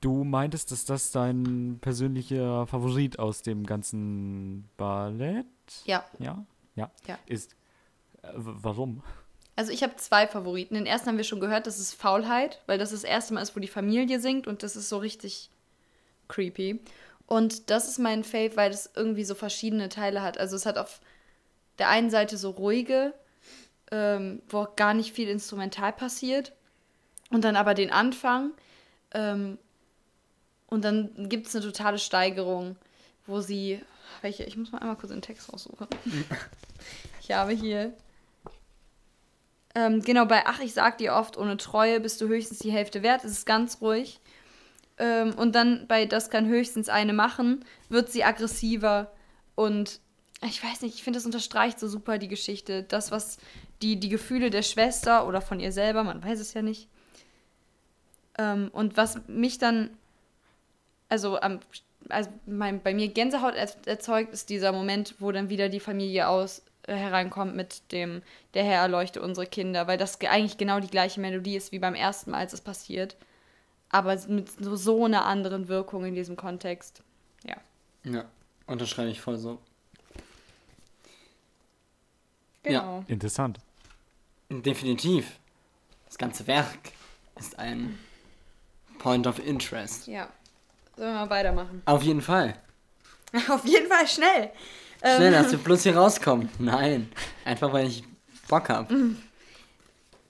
[0.00, 5.44] du meintest, dass das dein persönlicher Favorit aus dem ganzen Ballett,
[5.84, 6.02] Ja.
[6.18, 6.42] ja,
[6.74, 7.18] ja, Ja.
[7.26, 7.54] ist.
[8.22, 9.02] Äh, warum?
[9.56, 10.74] Also ich habe zwei Favoriten.
[10.74, 13.54] Den ersten haben wir schon gehört, das ist Faulheit, weil das das erste Mal ist,
[13.54, 15.50] wo die Familie singt und das ist so richtig
[16.28, 16.80] creepy.
[17.26, 20.38] Und das ist mein Fave, weil es irgendwie so verschiedene Teile hat.
[20.38, 21.02] Also es hat auf
[21.78, 23.12] der einen Seite so ruhige,
[23.92, 26.52] ähm, wo auch gar nicht viel instrumental passiert.
[27.30, 28.52] Und dann aber den Anfang.
[29.12, 29.58] Ähm,
[30.66, 32.76] und dann gibt es eine totale Steigerung,
[33.26, 33.80] wo sie.
[34.22, 34.44] Welche?
[34.44, 35.86] Ich muss mal einmal kurz den Text raussuchen.
[37.20, 37.92] ich habe hier.
[39.74, 43.02] Ähm, genau, bei Ach, ich sag dir oft, ohne Treue bist du höchstens die Hälfte
[43.02, 43.24] wert.
[43.24, 44.20] Es ist ganz ruhig.
[44.98, 49.12] Ähm, und dann bei Das kann höchstens eine machen, wird sie aggressiver.
[49.54, 50.00] Und
[50.44, 52.82] ich weiß nicht, ich finde, das unterstreicht so super die Geschichte.
[52.82, 53.38] Das, was
[53.82, 56.88] die, die Gefühle der Schwester oder von ihr selber, man weiß es ja nicht.
[58.38, 59.90] Ähm, und was mich dann,
[61.08, 61.60] also, am,
[62.08, 66.28] also mein, bei mir Gänsehaut er, erzeugt, ist dieser Moment, wo dann wieder die Familie
[66.28, 68.22] aus äh, hereinkommt mit dem,
[68.54, 71.78] der Herr erleuchte unsere Kinder, weil das ge- eigentlich genau die gleiche Melodie ist wie
[71.78, 73.16] beim ersten Mal, als es passiert.
[73.90, 77.02] Aber mit so, so einer anderen Wirkung in diesem Kontext.
[77.44, 77.56] Ja.
[78.04, 78.24] Ja,
[78.66, 79.58] unterschreibe ich voll so.
[82.62, 83.04] Genau.
[83.08, 83.58] Interessant.
[84.60, 85.38] Definitiv.
[86.06, 86.78] Das ganze Werk
[87.38, 87.98] ist ein
[88.98, 90.06] Point of Interest.
[90.06, 90.28] Ja.
[90.96, 91.80] Sollen wir mal weitermachen?
[91.86, 92.54] Auf jeden Fall.
[93.48, 94.50] Auf jeden Fall schnell.
[95.00, 96.50] Schnell, Ähm, dass wir bloß hier rauskommen.
[96.58, 97.10] Nein.
[97.46, 98.04] Einfach weil ich
[98.48, 98.94] Bock habe.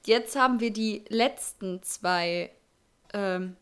[0.07, 2.53] jetzt haben wir die letzten zwei
[3.13, 3.57] ähm,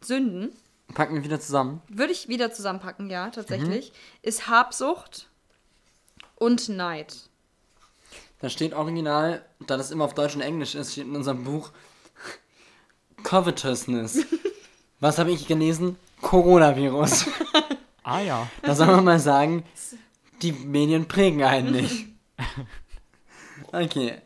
[0.00, 0.54] Sünden.
[0.94, 1.82] Packen wir wieder zusammen.
[1.88, 3.92] Würde ich wieder zusammenpacken, ja, tatsächlich.
[4.22, 5.28] Ist Habsucht
[6.36, 7.28] und Neid.
[8.38, 11.72] Da steht original, da das immer auf Deutsch und Englisch ist, steht in unserem Buch
[13.22, 14.26] Covetousness.
[15.00, 15.96] Was habe ich gelesen?
[16.22, 17.26] Coronavirus.
[18.08, 18.48] Ah ja.
[18.62, 19.64] Da soll man mal sagen,
[20.40, 22.06] die Medien prägen einen nicht.
[23.72, 24.22] Okay.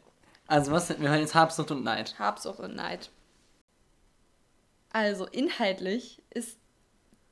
[0.47, 2.19] Also was, wir hören jetzt Habsucht und Neid.
[2.19, 3.09] Habsucht und Neid.
[4.93, 6.59] Also inhaltlich ist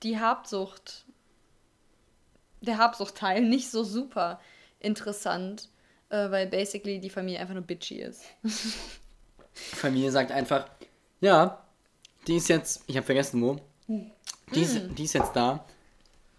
[0.02, 1.04] die Habsucht,
[2.60, 4.40] der Habsuchtteil nicht so super
[4.80, 5.68] interessant,
[6.10, 8.22] äh, weil basically die Familie einfach nur bitchy ist.
[9.52, 10.66] Familie sagt einfach,
[11.20, 11.62] ja,
[12.26, 13.56] die ist jetzt, ich habe vergessen wo,
[14.54, 15.64] die ist, die ist jetzt da.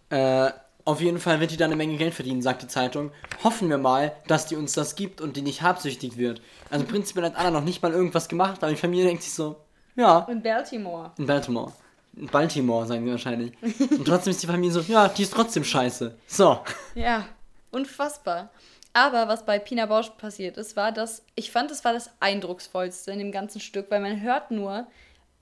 [0.10, 0.52] Äh,
[0.86, 3.12] auf jeden Fall wird die dann eine Menge Geld verdienen, sagt die Zeitung.
[3.44, 6.42] Hoffen wir mal, dass die uns das gibt und die nicht habsüchtig wird.
[6.70, 9.58] Also prinzipiell hat Anna noch nicht mal irgendwas gemacht, aber die Familie denkt sich so,
[9.96, 11.12] ja, Und Baltimore.
[11.18, 11.74] in Baltimore.
[12.16, 13.52] In Baltimore, sagen sie wahrscheinlich.
[13.92, 16.16] Und trotzdem ist die Familie so, ja, die ist trotzdem scheiße.
[16.26, 16.60] So.
[16.96, 17.26] Ja,
[17.72, 18.50] unfassbar.
[18.94, 23.12] Aber was bei Pina Bausch passiert ist, war, dass ich fand, es war das eindrucksvollste
[23.12, 24.88] in dem ganzen Stück, weil man hört nur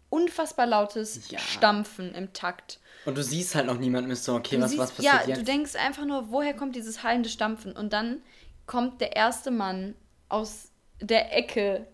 [0.09, 1.39] unfassbar lautes Ja.
[1.39, 2.79] Stampfen im Takt.
[3.05, 5.27] Und du siehst halt noch niemanden, bist so, okay, Du was, siehst- was passiert ja,
[5.27, 5.37] jetzt?
[5.39, 7.71] du denkst einfach nur, woher kommt dieses hallende Stampfen?
[7.73, 8.21] Und dann
[8.65, 9.95] kommt der erste Mann
[10.29, 11.87] aus der Ecke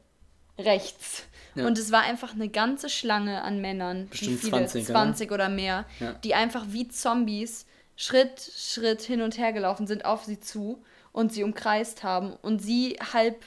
[0.58, 1.24] rechts.
[1.56, 1.68] Ja.
[1.68, 4.94] Und es war einfach eine ganze Schlange an Männern, Bestimmt wie viele, 20, oder?
[4.94, 6.14] 20 oder mehr, Ja.
[6.14, 11.32] die einfach wie Zombies Schritt, Schritt hin und her gelaufen sind auf sie zu und
[11.32, 13.42] sie umkreist haben und sie halb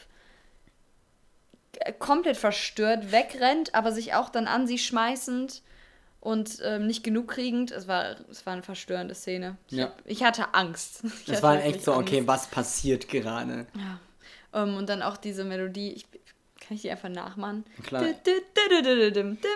[1.98, 5.62] komplett verstört wegrennt, aber sich auch dann an sie schmeißend
[6.20, 7.70] und ähm, nicht genug kriegend.
[7.70, 9.59] Es war, es war eine verstörende Szene.
[9.68, 9.85] Ich, Ja.
[9.87, 11.02] hab, ich hatte Angst.
[11.05, 12.29] Ich Es hatte war echt so, okay, Angst.
[12.29, 13.66] was passiert gerade?
[13.74, 14.00] Ja.
[14.62, 16.07] Ähm, und dann auch diese Melodie, ich,
[16.61, 17.64] kann ich die einfach nachmachen?
[17.85, 18.07] Klar.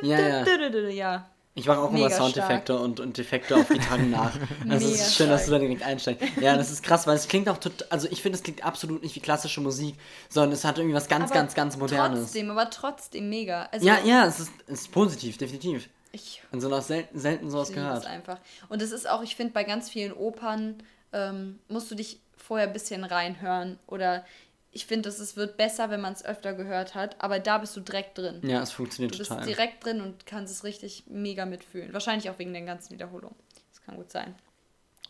[0.02, 1.30] Ja, Ja, ja.
[1.54, 4.32] Ich mache auch Mega immer Soundeffekte und, und Effekte auf Gitarren nach.
[4.68, 5.60] Also es ist schön, dass du stark.
[5.62, 6.24] da direkt einsteigst.
[6.40, 9.02] Ja, das ist krass, weil es klingt auch total, also ich finde, es klingt absolut
[9.02, 9.96] nicht wie klassische Musik,
[10.28, 12.20] sondern es hat irgendwie was ganz, Aber ganz, ganz Modernes.
[12.20, 13.68] Trotzdem, aber trotzdem mega.
[13.72, 15.88] Also, Ja, ja, es ist, es ist positiv, definitiv.
[16.12, 18.06] Ich Und so noch selten, selten sowas liebe es gehört.
[18.06, 18.38] einfach.
[18.68, 20.76] Und es ist auch, ich finde, bei ganz vielen Opern
[21.12, 24.24] ähm, musst du dich vorher ein bisschen reinhören oder
[24.72, 27.80] ich finde, es wird besser, wenn man es öfter gehört hat, aber da bist du
[27.80, 28.40] direkt drin.
[28.44, 29.46] Ja, es funktioniert Du bist total.
[29.46, 31.92] direkt drin und kannst es richtig mega mitfühlen.
[31.92, 33.36] Wahrscheinlich auch wegen den ganzen Wiederholungen.
[33.70, 34.34] Das kann gut sein.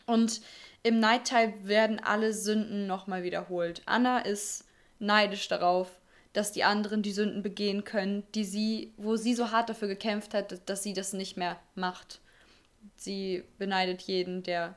[0.06, 0.40] Und
[0.82, 3.82] im Night-Teil werden alle Sünden nochmal wiederholt.
[3.86, 4.64] Anna ist
[4.98, 5.90] neidisch darauf,
[6.32, 10.32] dass die anderen die Sünden begehen können, die sie, wo sie so hart dafür gekämpft
[10.32, 12.20] hat, dass sie das nicht mehr macht.
[12.96, 14.76] Sie beneidet jeden, der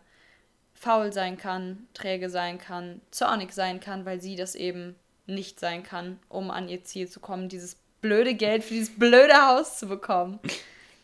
[0.74, 5.84] faul sein kann, träge sein kann, zornig sein kann, weil sie das eben nicht sein
[5.84, 9.88] kann, um an ihr Ziel zu kommen, dieses blöde Geld für dieses blöde Haus zu
[9.88, 10.40] bekommen.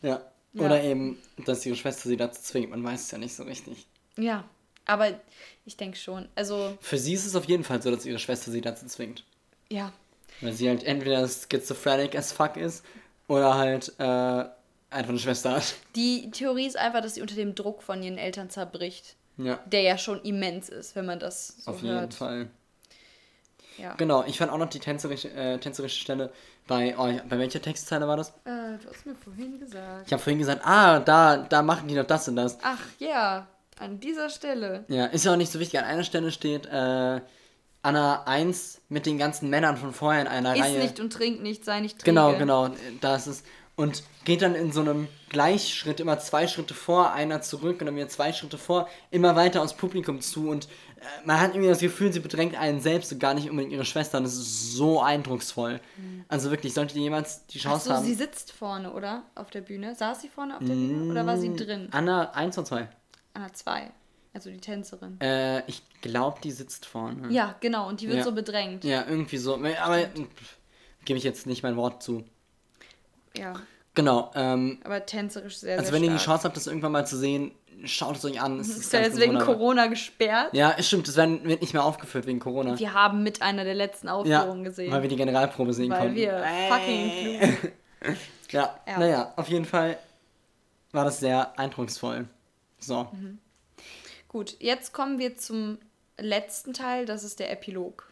[0.02, 0.22] Ja.
[0.54, 0.64] Ja.
[0.66, 2.70] Oder eben, dass ihre Schwester sie dazu zwingt.
[2.72, 3.86] Man weiß es ja nicht so richtig.
[4.18, 4.46] Ja,
[4.86, 5.10] aber
[5.66, 6.28] ich denke schon.
[6.36, 9.26] Also, Für sie ist es auf jeden Fall so, dass ihre Schwester sie dazu zwingt.
[9.70, 9.92] ja,
[10.42, 12.84] Weil sie halt entweder schizophrenic as fuck ist
[13.28, 15.76] oder halt äh, einfach eine Schwester hat.
[15.98, 19.82] die Theorie ist einfach, dass sie unter dem Druck von ihren Eltern zerbricht, Ja, der
[19.82, 22.14] ja schon immens ist, wenn man das so auf jeden hört.
[22.14, 22.50] Fall.
[23.78, 23.94] Ja.
[23.94, 26.34] Genau, ich fand auch noch die tänzerische, äh, tänzerische Stelle
[26.68, 28.30] bei, oh, bei welcher Textzeile war das?
[28.44, 30.08] Äh, du hast mir vorhin gesagt.
[30.08, 32.58] Ich habe vorhin gesagt, ah, da, da machen die noch das und das.
[32.62, 33.48] Ach ja,
[33.80, 34.84] an dieser Stelle.
[34.90, 35.80] Ja, ist ja auch nicht so wichtig.
[35.80, 37.22] An einer Stelle steht äh,
[37.82, 40.80] Anna 1 mit den ganzen Männern von vorher in einer Iss Reihe.
[40.80, 42.12] nicht und trink nicht, sei nicht träge.
[42.12, 43.46] Genau, genau, da ist.
[43.80, 47.96] Und geht dann in so einem Gleichschritt immer zwei Schritte vor, einer zurück und dann
[47.96, 51.80] wieder zwei Schritte vor, immer weiter aufs Publikum zu und äh, man hat irgendwie das
[51.80, 55.02] Gefühl, sie bedrängt einen selbst und gar nicht unbedingt ihre Schwester und das ist so
[55.02, 55.80] eindrucksvoll.
[56.28, 58.06] Also wirklich, solltet ihr jemals die Chance Achso, haben.
[58.06, 59.24] sie sitzt vorne, oder?
[59.36, 59.96] Auf der Bühne.
[59.96, 61.88] Saß sie vorne auf der Bühne oder war sie drin?
[61.92, 62.90] Anna 1 oder 2?
[63.34, 63.92] Anna 2.
[64.34, 65.22] Also die Tänzerin.
[65.22, 67.32] Äh, ich glaube, die sitzt vorne.
[67.32, 68.24] Ja, genau, und die wird Ja.
[68.26, 68.84] so bedrängt.
[68.84, 69.56] Ja, irgendwie so.
[69.56, 70.10] Aber äh,
[71.06, 72.26] gebe ich jetzt nicht mein Wort zu.
[73.38, 73.54] Ja.
[73.96, 76.36] Genau, ähm, Aber tänzerisch sehr, also sehr wenn ihr die stark.
[76.36, 77.52] Chance habt, das irgendwann mal zu sehen,
[77.86, 78.60] schaut es euch an.
[78.60, 79.38] Es Ist ist ja jetzt wegen.
[79.40, 80.54] Corona gesperrt.
[80.54, 82.78] Ja, stimmt, das werden- wird nicht mehr aufgeführt wegen Corona.
[82.80, 84.92] Wir haben mit einer der letzten ja, Aufführungen gesehen.
[84.92, 86.16] weil wir die Generalprobe sehen weil konnten.
[86.16, 87.72] wir fucking klug
[88.52, 89.00] ja, Ja.
[89.00, 89.98] naja, auf jeden Fall
[90.92, 92.28] war das sehr eindrucksvoll.
[92.80, 93.40] So, Mhm.
[94.30, 95.80] Gut, jetzt kommen wir zum
[96.20, 98.12] letzten Teil, das ist der Epilog.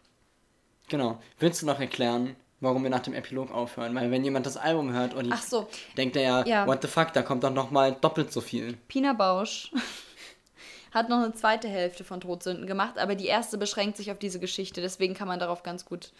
[0.88, 1.20] genau.
[1.38, 3.94] Willst du noch erklären, warum wir nach dem Epilog aufhören?
[3.94, 6.66] Weil wenn jemand das Album hört und Ach so, denkt er ja, Ja.
[6.66, 8.76] what the fuck, da kommt doch noch mal doppelt so viel.
[8.88, 9.70] Pina Bausch
[10.92, 14.40] hat noch eine zweite Hälfte von Todsünden gemacht, aber die erste beschränkt sich auf diese
[14.40, 16.12] Geschichte, deswegen kann man darauf ganz gut,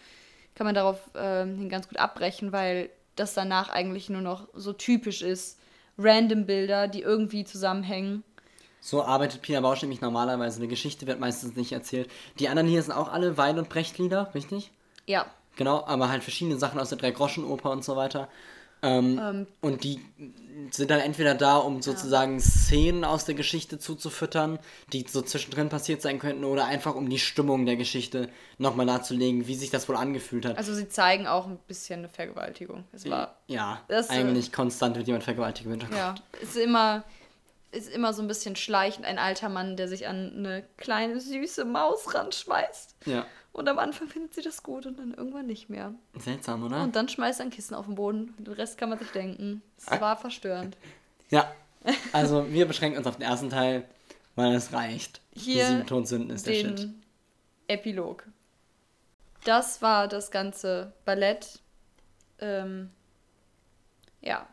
[0.55, 5.21] kann man darauf ähm, ganz gut abbrechen, weil das danach eigentlich nur noch so typisch
[5.21, 5.57] ist.
[6.01, 8.23] Random Bilder, die irgendwie zusammenhängen.
[8.79, 10.59] So arbeitet Pina Bausch nämlich normalerweise.
[10.59, 12.09] Eine Geschichte wird meistens nicht erzählt.
[12.39, 14.71] Die anderen hier sind auch alle Weil- und Brecht-Lieder, richtig?
[15.05, 15.25] Ja,
[15.55, 18.29] Genau, aber halt verschiedene Sachen aus der Drei-Groschen-Oper und so weiter.
[18.81, 19.47] Ähm, Ähm.
[19.59, 19.99] und die
[20.71, 24.57] sind dann entweder da, um sozusagen Szenen aus der Geschichte zuzufüttern,
[24.93, 29.47] die so zwischendrin passiert sein könnten, oder einfach um die Stimmung der Geschichte nochmal darzulegen,
[29.47, 30.57] wie sich das wohl angefühlt hat.
[30.57, 32.85] also sie zeigen auch ein bisschen eine Vergewaltigung.
[32.93, 35.99] Es war ja, das, äh, eigentlich konstant wird jemand vergewaltigt im Hintergrund.
[35.99, 37.03] Ja, ist immer,
[37.71, 41.65] ist immer so ein bisschen schleichend ein alter Mann, der sich an eine kleine süße
[41.65, 42.95] Maus ranschmeißt.
[43.07, 43.25] Ja.
[43.51, 45.93] Und am Anfang findet sie das gut und dann irgendwann nicht mehr.
[46.17, 46.83] Seltsam, oder?
[46.83, 48.33] Und dann schmeißt er ein Kissen auf den Boden.
[48.37, 49.61] Den Rest kann man sich denken.
[49.77, 50.77] Es war verstörend.
[51.29, 51.51] Ja.
[52.11, 53.87] Also, wir beschränken uns auf den ersten Teil,
[54.35, 55.21] weil es reicht.
[55.31, 56.89] Hier die sieben Todsünden ist der Shit.
[57.67, 58.25] Epilog.
[59.45, 61.59] Das war das ganze Ballett.
[62.39, 62.89] Ähm,
[64.21, 64.45] ja.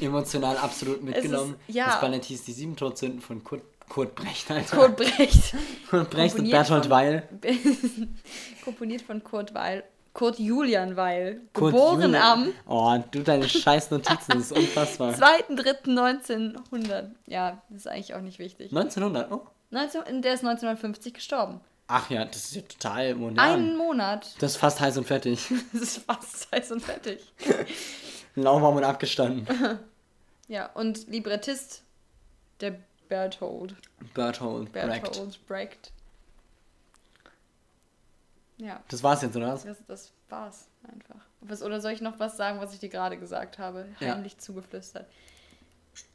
[0.00, 1.56] Emotional absolut mitgenommen.
[1.68, 1.86] ja.
[1.88, 4.76] Das Ballett hieß Die sieben Todsünden von Kurt, Kurt Brecht, Alter.
[4.76, 5.54] Kurt Brecht.
[5.90, 7.28] Kurt Brecht und Bertolt von- Weil.
[8.64, 9.84] Komponiert von Kurt Weil.
[10.14, 11.40] Kurt Julian Weil.
[11.52, 12.22] Kurt geboren Julian.
[12.22, 15.12] am Oh, du deine scheiß Notizen, das ist unfassbar.
[15.14, 17.10] 2.3.1900.
[17.26, 18.70] Ja, das ist eigentlich auch nicht wichtig.
[18.70, 19.46] 1900, oh.
[19.70, 21.60] 19, der ist 1950 gestorben.
[21.88, 23.38] Ach ja, das ist ja total modern.
[23.38, 24.34] Einen Monat.
[24.40, 25.48] Das ist fast heiß und fertig.
[25.72, 27.20] Das ist fast heiß und fertig.
[28.36, 29.46] Lauwarm und abgestanden.
[30.48, 31.84] Ja, und Librettist,
[32.60, 33.74] der Berthold.
[34.14, 34.72] Berthold.
[34.72, 35.92] Berthold Brecht.
[38.56, 39.64] Ja, Das war's jetzt, oder was?
[39.64, 41.20] das, das war's einfach.
[41.40, 43.86] Was, oder soll ich noch was sagen, was ich dir gerade gesagt habe?
[43.98, 44.14] Ja.
[44.14, 45.06] Heimlich zugeflüstert.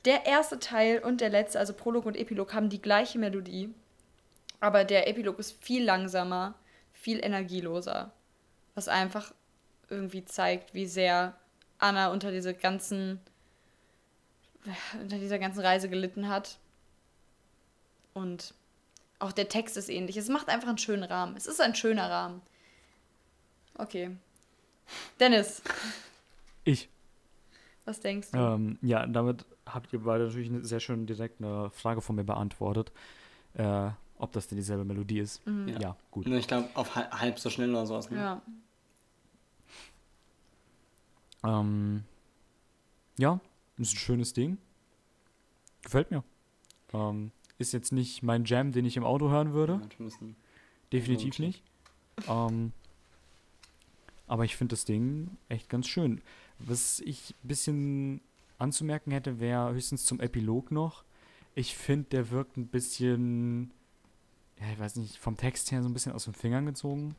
[0.05, 3.74] Der erste Teil und der letzte, also Prolog und Epilog, haben die gleiche Melodie.
[4.59, 6.53] Aber der Epilog ist viel langsamer,
[6.93, 8.11] viel energieloser.
[8.74, 9.34] Was einfach
[9.89, 11.36] irgendwie zeigt, wie sehr
[11.78, 13.20] Anna unter diese ganzen
[14.99, 16.57] unter dieser ganzen Reise gelitten hat.
[18.16, 18.53] Und
[19.20, 20.16] auch der Text ist ähnlich.
[20.18, 21.36] Es macht einfach einen schönen Rahmen.
[21.36, 22.41] Es ist ein schöner Rahmen.
[23.78, 24.16] Okay.
[25.20, 25.61] Dennis,
[26.63, 26.88] Ich.
[27.84, 28.38] was denkst du?
[28.38, 32.24] Ähm, ja, damit habt ihr beide natürlich eine- sehr schön direkt eine Frage von mir
[32.24, 32.91] beantwortet.
[33.55, 35.41] Äh, ob das denn dieselbe Melodie ist.
[35.45, 35.97] Ja, Ja.
[36.11, 36.26] gut.
[36.26, 38.09] Ich glaube, auf halb, halb so schnell oder sowas.
[38.09, 38.18] Ne?
[38.18, 38.41] Ja.
[41.43, 42.05] Ähm,
[43.18, 43.39] ja,
[43.78, 44.57] ist ein schönes Ding.
[45.84, 46.24] Gefällt mir.
[46.93, 49.80] Ähm, ist jetzt nicht mein Jam, den ich im Auto hören würde.
[50.91, 51.64] Definitiv nicht.
[52.28, 52.72] Ähm,
[54.28, 56.22] aber ich finde das Ding echt ganz schön.
[56.60, 58.22] Was ich ein bisschen
[58.58, 61.03] anzumerken hätte, wäre höchstens zum Epilog noch.
[61.53, 63.72] Ich finde, der wirkt ein bisschen,
[64.60, 67.16] ja, ich weiß nicht, vom Text her so ein bisschen aus den Fingern gezogen.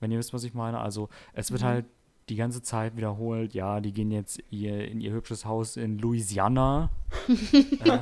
[0.00, 0.80] Wenn ihr wisst, was ich meine.
[0.80, 1.84] Also, es wird halt
[2.30, 6.90] die ganze Zeit wiederholt, ja, die gehen jetzt ihr, in ihr hübsches Haus in Louisiana
[7.84, 7.98] äh,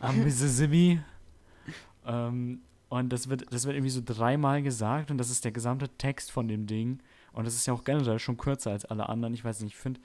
[0.00, 1.00] am Mississippi.
[2.04, 5.88] Ähm, und das wird, das wird irgendwie so dreimal gesagt und das ist der gesamte
[5.88, 7.00] Text von dem Ding.
[7.32, 9.34] Und das ist ja auch generell schon kürzer als alle anderen.
[9.34, 10.00] Ich weiß nicht, ich finde,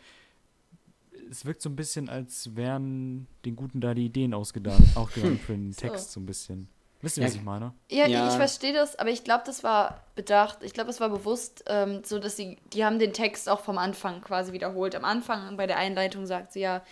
[1.29, 5.53] es wirkt so ein bisschen, als wären den Guten da die Ideen ausgedacht, ausgedacht für
[5.53, 5.81] den So.
[5.81, 6.67] Text so ein bisschen.
[7.01, 7.27] Wisst ihr, Ja.
[7.29, 7.73] was ich meine?
[7.89, 8.29] Ja, Ja.
[8.29, 10.59] ich verstehe das, aber ich glaube, das war bedacht.
[10.61, 13.77] Ich glaube, das war bewusst, ähm, so dass sie, die haben den Text auch vom
[13.77, 14.95] Anfang quasi wiederholt.
[14.95, 16.83] Am Anfang bei der Einleitung sagt sie ja,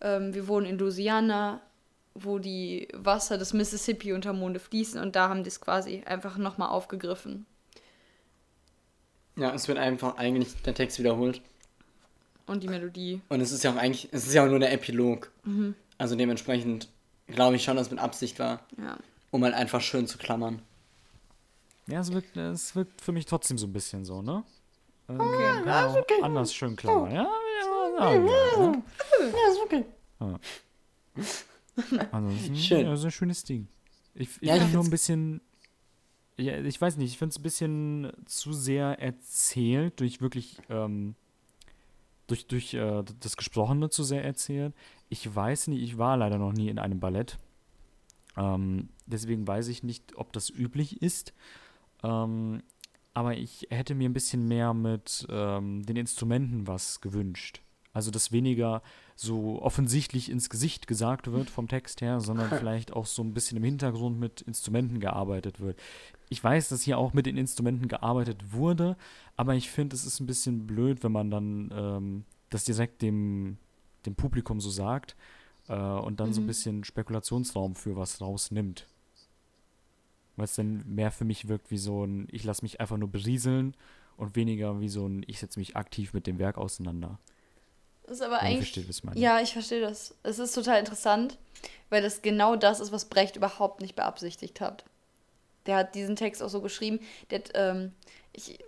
[0.00, 1.60] ähm, wir wohnen in Louisiana,
[2.14, 6.36] wo die Wasser des Mississippi unter Monde fließen und da haben die es quasi einfach
[6.38, 7.46] nochmal aufgegriffen.
[9.36, 11.40] Ja, es wird einfach eigentlich der Text wiederholt.
[12.46, 13.20] Und die Melodie.
[13.28, 15.30] Und es ist ja auch eigentlich, es ist ja auch nur der Epilog.
[15.44, 15.74] Mhm.
[15.96, 16.88] Also dementsprechend
[17.28, 18.98] glaube ich schon, dass es mit Absicht war, Ja.
[19.32, 20.62] Um halt einfach schön zu klammern.
[21.88, 24.44] Ja, es wirkt, es wirkt für mich trotzdem so ein bisschen so, ne?
[25.08, 27.10] Ähm, kann man auch Anders schön klar.
[27.10, 28.82] Ja, ja, ja, ja, ne?
[29.20, 29.84] Ja, ist okay.
[32.12, 32.86] Ansonsten, Schön.
[32.86, 33.66] ja, so ein schönes Ding.
[34.14, 35.40] Ich, ich Ja, finde nur ein bisschen,
[36.36, 41.14] ja, ich weiß nicht, ich finde es ein bisschen zu sehr erzählt, durch wirklich, ähm,
[42.26, 44.74] durch, durch äh, das Gesprochene zu sehr erzählt.
[45.08, 47.38] Ich weiß nicht, ich war leider noch nie in einem Ballett.
[48.36, 51.32] Ähm, deswegen weiß ich nicht, ob das üblich ist.
[52.02, 52.62] Ähm,
[53.14, 57.60] aber ich hätte mir ein bisschen mehr mit ähm, den Instrumenten was gewünscht.
[57.94, 58.82] Also, dass weniger
[59.16, 63.58] so offensichtlich ins Gesicht gesagt wird vom Text her, sondern vielleicht auch so ein bisschen
[63.58, 65.78] im Hintergrund mit Instrumenten gearbeitet wird.
[66.30, 68.96] Ich weiß, dass hier auch mit den Instrumenten gearbeitet wurde,
[69.36, 73.58] aber ich finde, es ist ein bisschen blöd, wenn man dann ähm, das direkt dem,
[74.06, 75.14] dem Publikum so sagt
[75.72, 78.86] äh, und dann so ein bisschen Spekulationsraum für was rausnimmt.
[80.36, 83.08] Weil es dann mehr für mich wirkt wie so ein, ich lasse mich einfach nur
[83.08, 83.74] berieseln
[84.16, 87.18] und weniger wie so ein, ich setze mich aktiv mit dem Werk auseinander.
[88.04, 88.58] Das ist aber Wenn eigentlich.
[88.58, 89.20] versteht, was ich meine.
[89.20, 90.14] Ja, ich verstehe das.
[90.22, 91.38] Es ist total interessant,
[91.88, 94.84] weil das genau das ist, was Brecht überhaupt nicht beabsichtigt hat.
[95.66, 96.98] Der hat diesen Text auch so geschrieben.
[97.30, 97.92] Der hat, ähm,
[98.32, 98.58] ich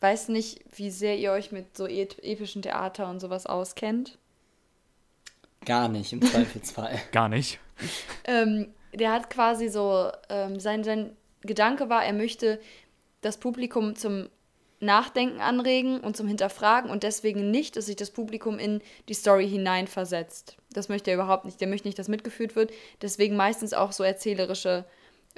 [0.00, 4.18] weiß nicht, wie sehr ihr euch mit so e- epischen Theater und sowas auskennt.
[5.64, 7.00] Gar nicht, im Zweifelsfall.
[7.12, 7.58] Gar nicht.
[8.24, 12.60] Ähm, der hat quasi so, ähm, sein, sein Gedanke war, er möchte
[13.20, 14.28] das Publikum zum
[14.80, 19.48] Nachdenken anregen und zum Hinterfragen und deswegen nicht, dass sich das Publikum in die Story
[19.48, 20.56] hineinversetzt.
[20.72, 21.60] Das möchte er überhaupt nicht.
[21.60, 22.72] Der möchte nicht, dass mitgeführt wird.
[23.00, 24.84] Deswegen meistens auch so erzählerische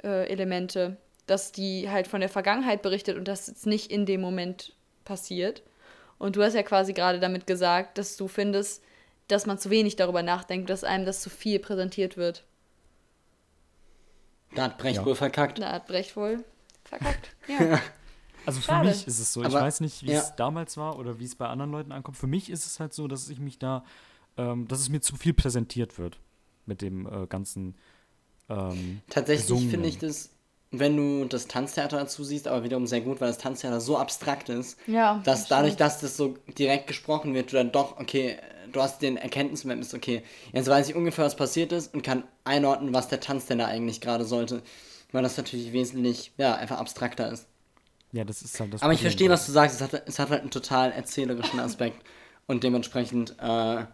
[0.03, 0.97] äh, Elemente,
[1.27, 4.73] dass die halt von der Vergangenheit berichtet und das jetzt nicht in dem Moment
[5.03, 5.61] passiert.
[6.17, 8.83] Und du hast ja quasi gerade damit gesagt, dass du findest,
[9.27, 12.43] dass man zu wenig darüber nachdenkt, dass einem das zu viel präsentiert wird.
[14.55, 15.05] Da hat Brecht Ja.
[15.05, 15.59] wohl verkackt.
[15.59, 16.43] Da hat Brecht wohl
[16.83, 17.29] verkackt.
[17.47, 17.79] Ja.
[18.47, 18.89] Also für Schade.
[18.89, 19.41] mich ist es so.
[19.41, 20.19] Ich Aber- weiß nicht, wie ja.
[20.19, 22.15] es damals war oder wie es bei anderen Leuten ankommt.
[22.17, 23.83] Für mich ist es halt so, dass ich mich da,
[24.37, 26.19] ähm, dass es mir zu viel präsentiert wird
[26.67, 27.75] mit dem äh, ganzen.
[28.47, 30.29] Ähm, Tatsächlich finde ich das,
[30.79, 34.49] wenn du das Tanztheater dazu siehst, aber wiederum sehr gut, weil das Tanztheater so abstrakt
[34.49, 38.37] ist, Ja, dass das dadurch, dass das so direkt gesprochen wird, du dann doch, okay,
[38.71, 40.23] du hast den Erkenntnismoment, bist okay,
[40.53, 43.65] jetzt weiß ich ungefähr, was passiert ist und kann einordnen, was der Tanz denn da
[43.67, 44.61] eigentlich gerade sollte.
[45.11, 47.47] Weil das natürlich wesentlich, ja, einfach abstrakter ist.
[48.11, 50.29] ja, das ist halt das Aber ich verstehe, was du sagst, es hat, es hat
[50.29, 52.05] halt einen total erzählerischen Aspekt
[52.47, 53.87] und dementsprechend, äh, Ja,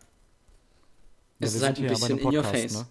[1.40, 2.74] ist es halt ein bisschen in einem in your Podcast, face.
[2.74, 2.88] ne?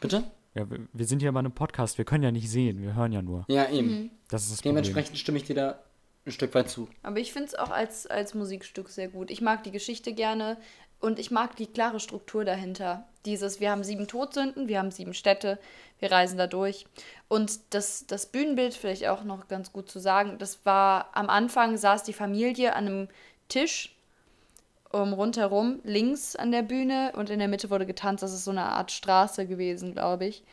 [0.00, 0.24] Bitte?
[0.58, 1.98] Ja, wir, sind hier bei einem Podcast.
[1.98, 2.82] Wir können ja nicht sehen.
[2.82, 3.44] Wir hören ja nur.
[3.48, 3.88] Ja, eben.
[3.88, 4.10] Mhm.
[4.28, 4.74] Das ist das Problem.
[4.74, 5.78] Dementsprechend stimme ich dir da
[6.26, 6.88] ein Stück weit zu.
[7.02, 9.30] Aber ich finde es auch als, als Musikstück sehr gut.
[9.30, 10.56] Ich mag die Geschichte gerne
[11.00, 13.06] und ich mag die klare Struktur dahinter.
[13.24, 15.58] Dieses, wir haben sieben Todsünden, wir haben sieben Städte,
[16.00, 16.86] wir reisen da durch.
[17.28, 21.76] Und das, das Bühnenbild, vielleicht auch noch ganz gut zu sagen, das war am Anfang
[21.76, 23.08] saß die Familie an einem
[23.48, 23.97] Tisch
[24.90, 28.22] um, rundherum, links an der Bühne und in der Mitte wurde getanzt.
[28.22, 30.44] Das ist so eine Art Straße gewesen, glaube ich.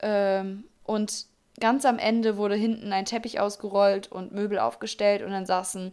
[0.00, 1.26] Ähm, und
[1.60, 5.92] ganz am Ende wurde hinten ein Teppich ausgerollt und Möbel aufgestellt und dann saßen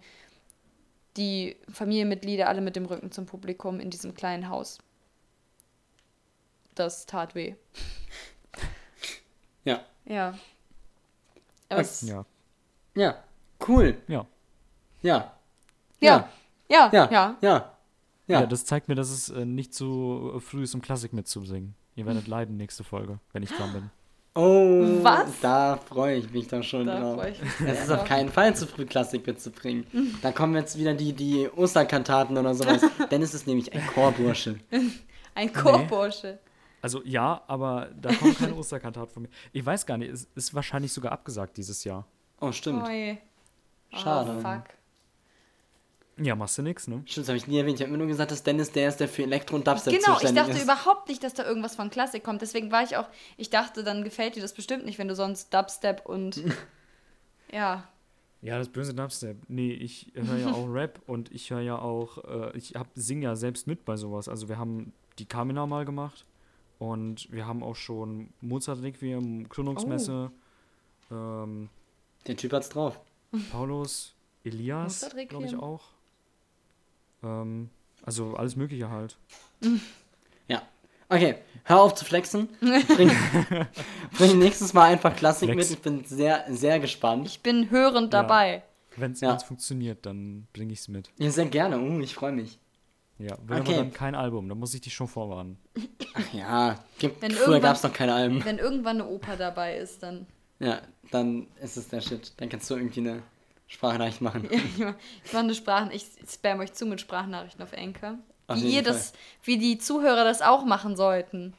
[1.17, 4.78] die Familienmitglieder alle mit dem Rücken zum Publikum in diesem kleinen Haus.
[6.75, 7.55] Das tat weh.
[9.65, 9.84] Ja.
[10.05, 10.38] Ja.
[12.03, 12.25] Ja.
[12.95, 13.23] Ja,
[13.67, 14.01] cool.
[14.07, 14.25] Ja.
[15.01, 15.38] Ja.
[15.99, 16.30] ja.
[16.70, 17.09] Ja, Ja.
[17.11, 17.38] ja.
[17.41, 17.74] Ja.
[18.28, 18.41] Ja.
[18.41, 18.45] Ja.
[18.45, 21.76] das zeigt mir, dass es äh, nicht so äh, früh ist, um Klassik mitzusingen.
[21.95, 23.89] Ihr werdet leiden nächste Folge, wenn ich dran bin.
[24.36, 25.39] Oh, Was?
[25.41, 27.15] da freue ich mich doch schon Da drauf.
[27.15, 29.88] freue ich mich Es ist auf keinen Fall zu früh, Klassik mitzubringen.
[30.22, 32.82] Da kommen jetzt wieder die, die Osterkantaten oder sowas.
[33.11, 34.59] Dennis ist nämlich ein Chorbursche.
[35.34, 36.39] Ein Chorbursche.
[36.82, 39.30] Also ja, aber da kommt kein Osterkantat von mir.
[39.53, 42.05] Ich weiß gar nicht, es ist wahrscheinlich sogar abgesagt dieses Jahr.
[42.39, 42.84] Oh, stimmt.
[42.88, 43.18] Oi.
[43.91, 44.36] Schade.
[44.38, 44.63] Oh, fuck.
[46.20, 47.03] Ja, machst du nix, ne?
[47.05, 47.76] Stimmt, das habe ich nie erwähnt.
[47.78, 50.13] Ich habe mir nur gesagt, dass Dennis der ist, der für Elektro und Dubstep Genau,
[50.13, 50.63] ich zuständig dachte ist.
[50.63, 52.41] überhaupt nicht, dass da irgendwas von Klassik kommt.
[52.41, 53.07] Deswegen war ich auch,
[53.38, 56.41] ich dachte, dann gefällt dir das bestimmt nicht, wenn du sonst Dubstep und
[57.51, 57.88] ja.
[58.41, 59.38] Ja, das böse Dubstep.
[59.47, 63.22] Nee, ich höre ja auch Rap und ich höre ja auch, äh, ich hab, sing
[63.22, 64.28] ja selbst mit bei sowas.
[64.28, 66.26] Also wir haben die Kamina mal gemacht
[66.80, 70.32] und wir haben auch schon Mozart Requiem, Krönungsmesse,
[71.09, 71.13] Oh.
[71.15, 71.70] ähm,
[72.28, 72.99] Der Typ hat's drauf.
[73.51, 74.13] Paulus,
[74.43, 75.86] Elias, glaube ich auch.
[77.28, 77.69] Ähm,
[78.03, 79.17] also alles Mögliche halt.
[80.47, 80.61] Ja.
[81.09, 82.47] Okay, hör auf zu flexen.
[82.61, 83.11] Bring,
[84.17, 85.69] bring nächstes Mal einfach Klassik Flex.
[85.69, 85.78] mit.
[85.78, 87.28] Ich bin sehr, sehr gespannt.
[87.28, 88.21] Ich bin hörend Ja.
[88.21, 88.63] dabei.
[88.95, 89.38] Wenn es Ja.
[89.39, 91.09] funktioniert, dann bringe ich es mit.
[91.17, 91.80] Ja, sehr gerne.
[91.80, 92.59] Uh, ich freue mich.
[93.19, 93.73] Ja, will Okay.
[93.73, 95.57] aber dann kein Album, da muss ich dich schon vorwarnen.
[96.13, 98.43] Ach ja, gibt, Wenn früher irgendwann- gab es noch keine Alben.
[98.45, 100.28] Wenn irgendwann eine Oper dabei ist, dann.
[100.59, 102.34] Ja, dann ist es der Shit.
[102.38, 103.21] Dann kannst du irgendwie eine
[103.68, 104.49] Sprachnachricht machen.
[104.51, 107.72] ich mache eine Sprachen, ich spam euch zu mit Sprachnachrichten auf.
[108.47, 109.11] Auf Wie ihr das,
[109.43, 111.53] wie die Zuhörer das auch machen sollten.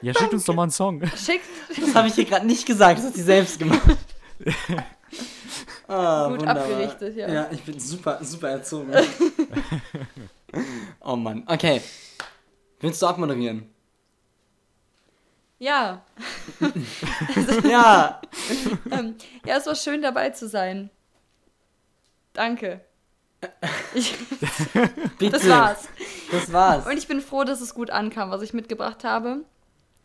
[0.00, 1.04] Ja, schickt uns doch mal einen Song.
[1.16, 1.44] Schickt
[1.80, 3.82] Das habe ich hier gerade nicht gesagt, das hat sie selbst gemacht.
[5.88, 6.64] ah, Gut wunderbar.
[6.64, 7.28] abgerichtet, ja.
[7.28, 8.92] Ja, ich bin super, super erzogen.
[11.00, 11.42] oh Mann.
[11.46, 11.82] Okay.
[12.80, 13.68] Willst du abmoderieren?
[15.58, 16.02] Ja.
[17.64, 18.20] Ja.
[18.90, 20.90] Ähm, ja, es war schön dabei zu sein.
[22.32, 22.80] Danke.
[23.94, 24.14] Ich,
[25.18, 25.32] Bitte.
[25.32, 25.88] das war's.
[26.30, 26.86] Das war's.
[26.86, 29.44] Und ich bin froh, dass es gut ankam, was ich mitgebracht habe.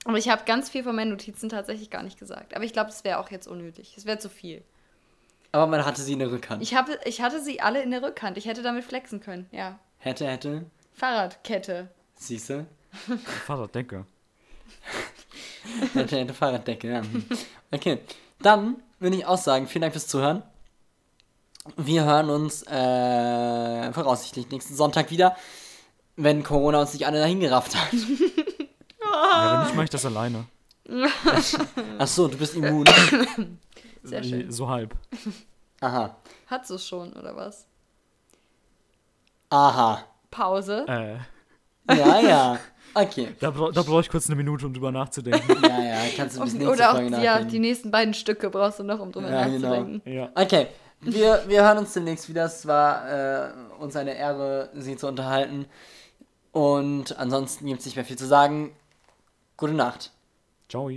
[0.05, 2.55] Aber ich habe ganz viel von meinen Notizen tatsächlich gar nicht gesagt.
[2.55, 3.93] Aber ich glaube, das wäre auch jetzt unnötig.
[3.97, 4.63] Es wäre zu viel.
[5.51, 6.61] Aber man hatte sie in der Rückhand.
[6.61, 8.37] Ich, habe, ich hatte sie alle in der Rückhand.
[8.37, 9.47] Ich hätte damit flexen können.
[9.51, 9.79] Ja.
[9.99, 10.65] hätte, hätte.
[10.93, 11.89] Fahrradkette.
[12.15, 12.65] Siehste.
[13.45, 14.05] Vater, denke.
[15.93, 17.01] Hätte, hätte Fahrraddecke, ja.
[17.71, 17.99] Okay.
[18.41, 20.43] Dann würde ich auch sagen, vielen Dank fürs Zuhören.
[21.77, 25.35] Wir hören uns äh, voraussichtlich nächsten Sonntag wieder,
[26.17, 27.89] wenn Corona uns nicht alle dahin gerafft hat.
[29.15, 30.45] Ja, wenn nicht, mache ich das alleine.
[31.99, 32.85] Ach so, du bist immun.
[34.01, 34.51] Sehr schön.
[34.51, 34.95] So halb.
[35.81, 36.15] Aha.
[36.47, 37.67] Hat es schon, oder was?
[39.49, 40.03] Aha.
[40.31, 40.85] Pause.
[40.87, 42.59] Äh, Ja, ja.
[42.95, 43.29] Okay.
[43.39, 45.57] da, bra da brauche ich kurz eine Minute, um drüber nachzudenken.
[45.63, 48.83] Ja, ja, kannst du bis nächste Oder auch ja, die nächsten beiden Stücke brauchst du
[48.83, 49.69] noch, um drüber Ja, genau.
[49.69, 50.09] nachzudenken.
[50.09, 50.29] ja.
[50.35, 50.67] Okay,
[51.01, 52.45] wir, wir hören uns demnächst wieder.
[52.45, 55.65] Es war äh, uns eine Ehre, Sie zu unterhalten.
[56.51, 58.71] Und ansonsten gibt es nicht mehr viel zu sagen.
[59.57, 60.11] Gute Nacht.
[60.69, 60.89] Ciao.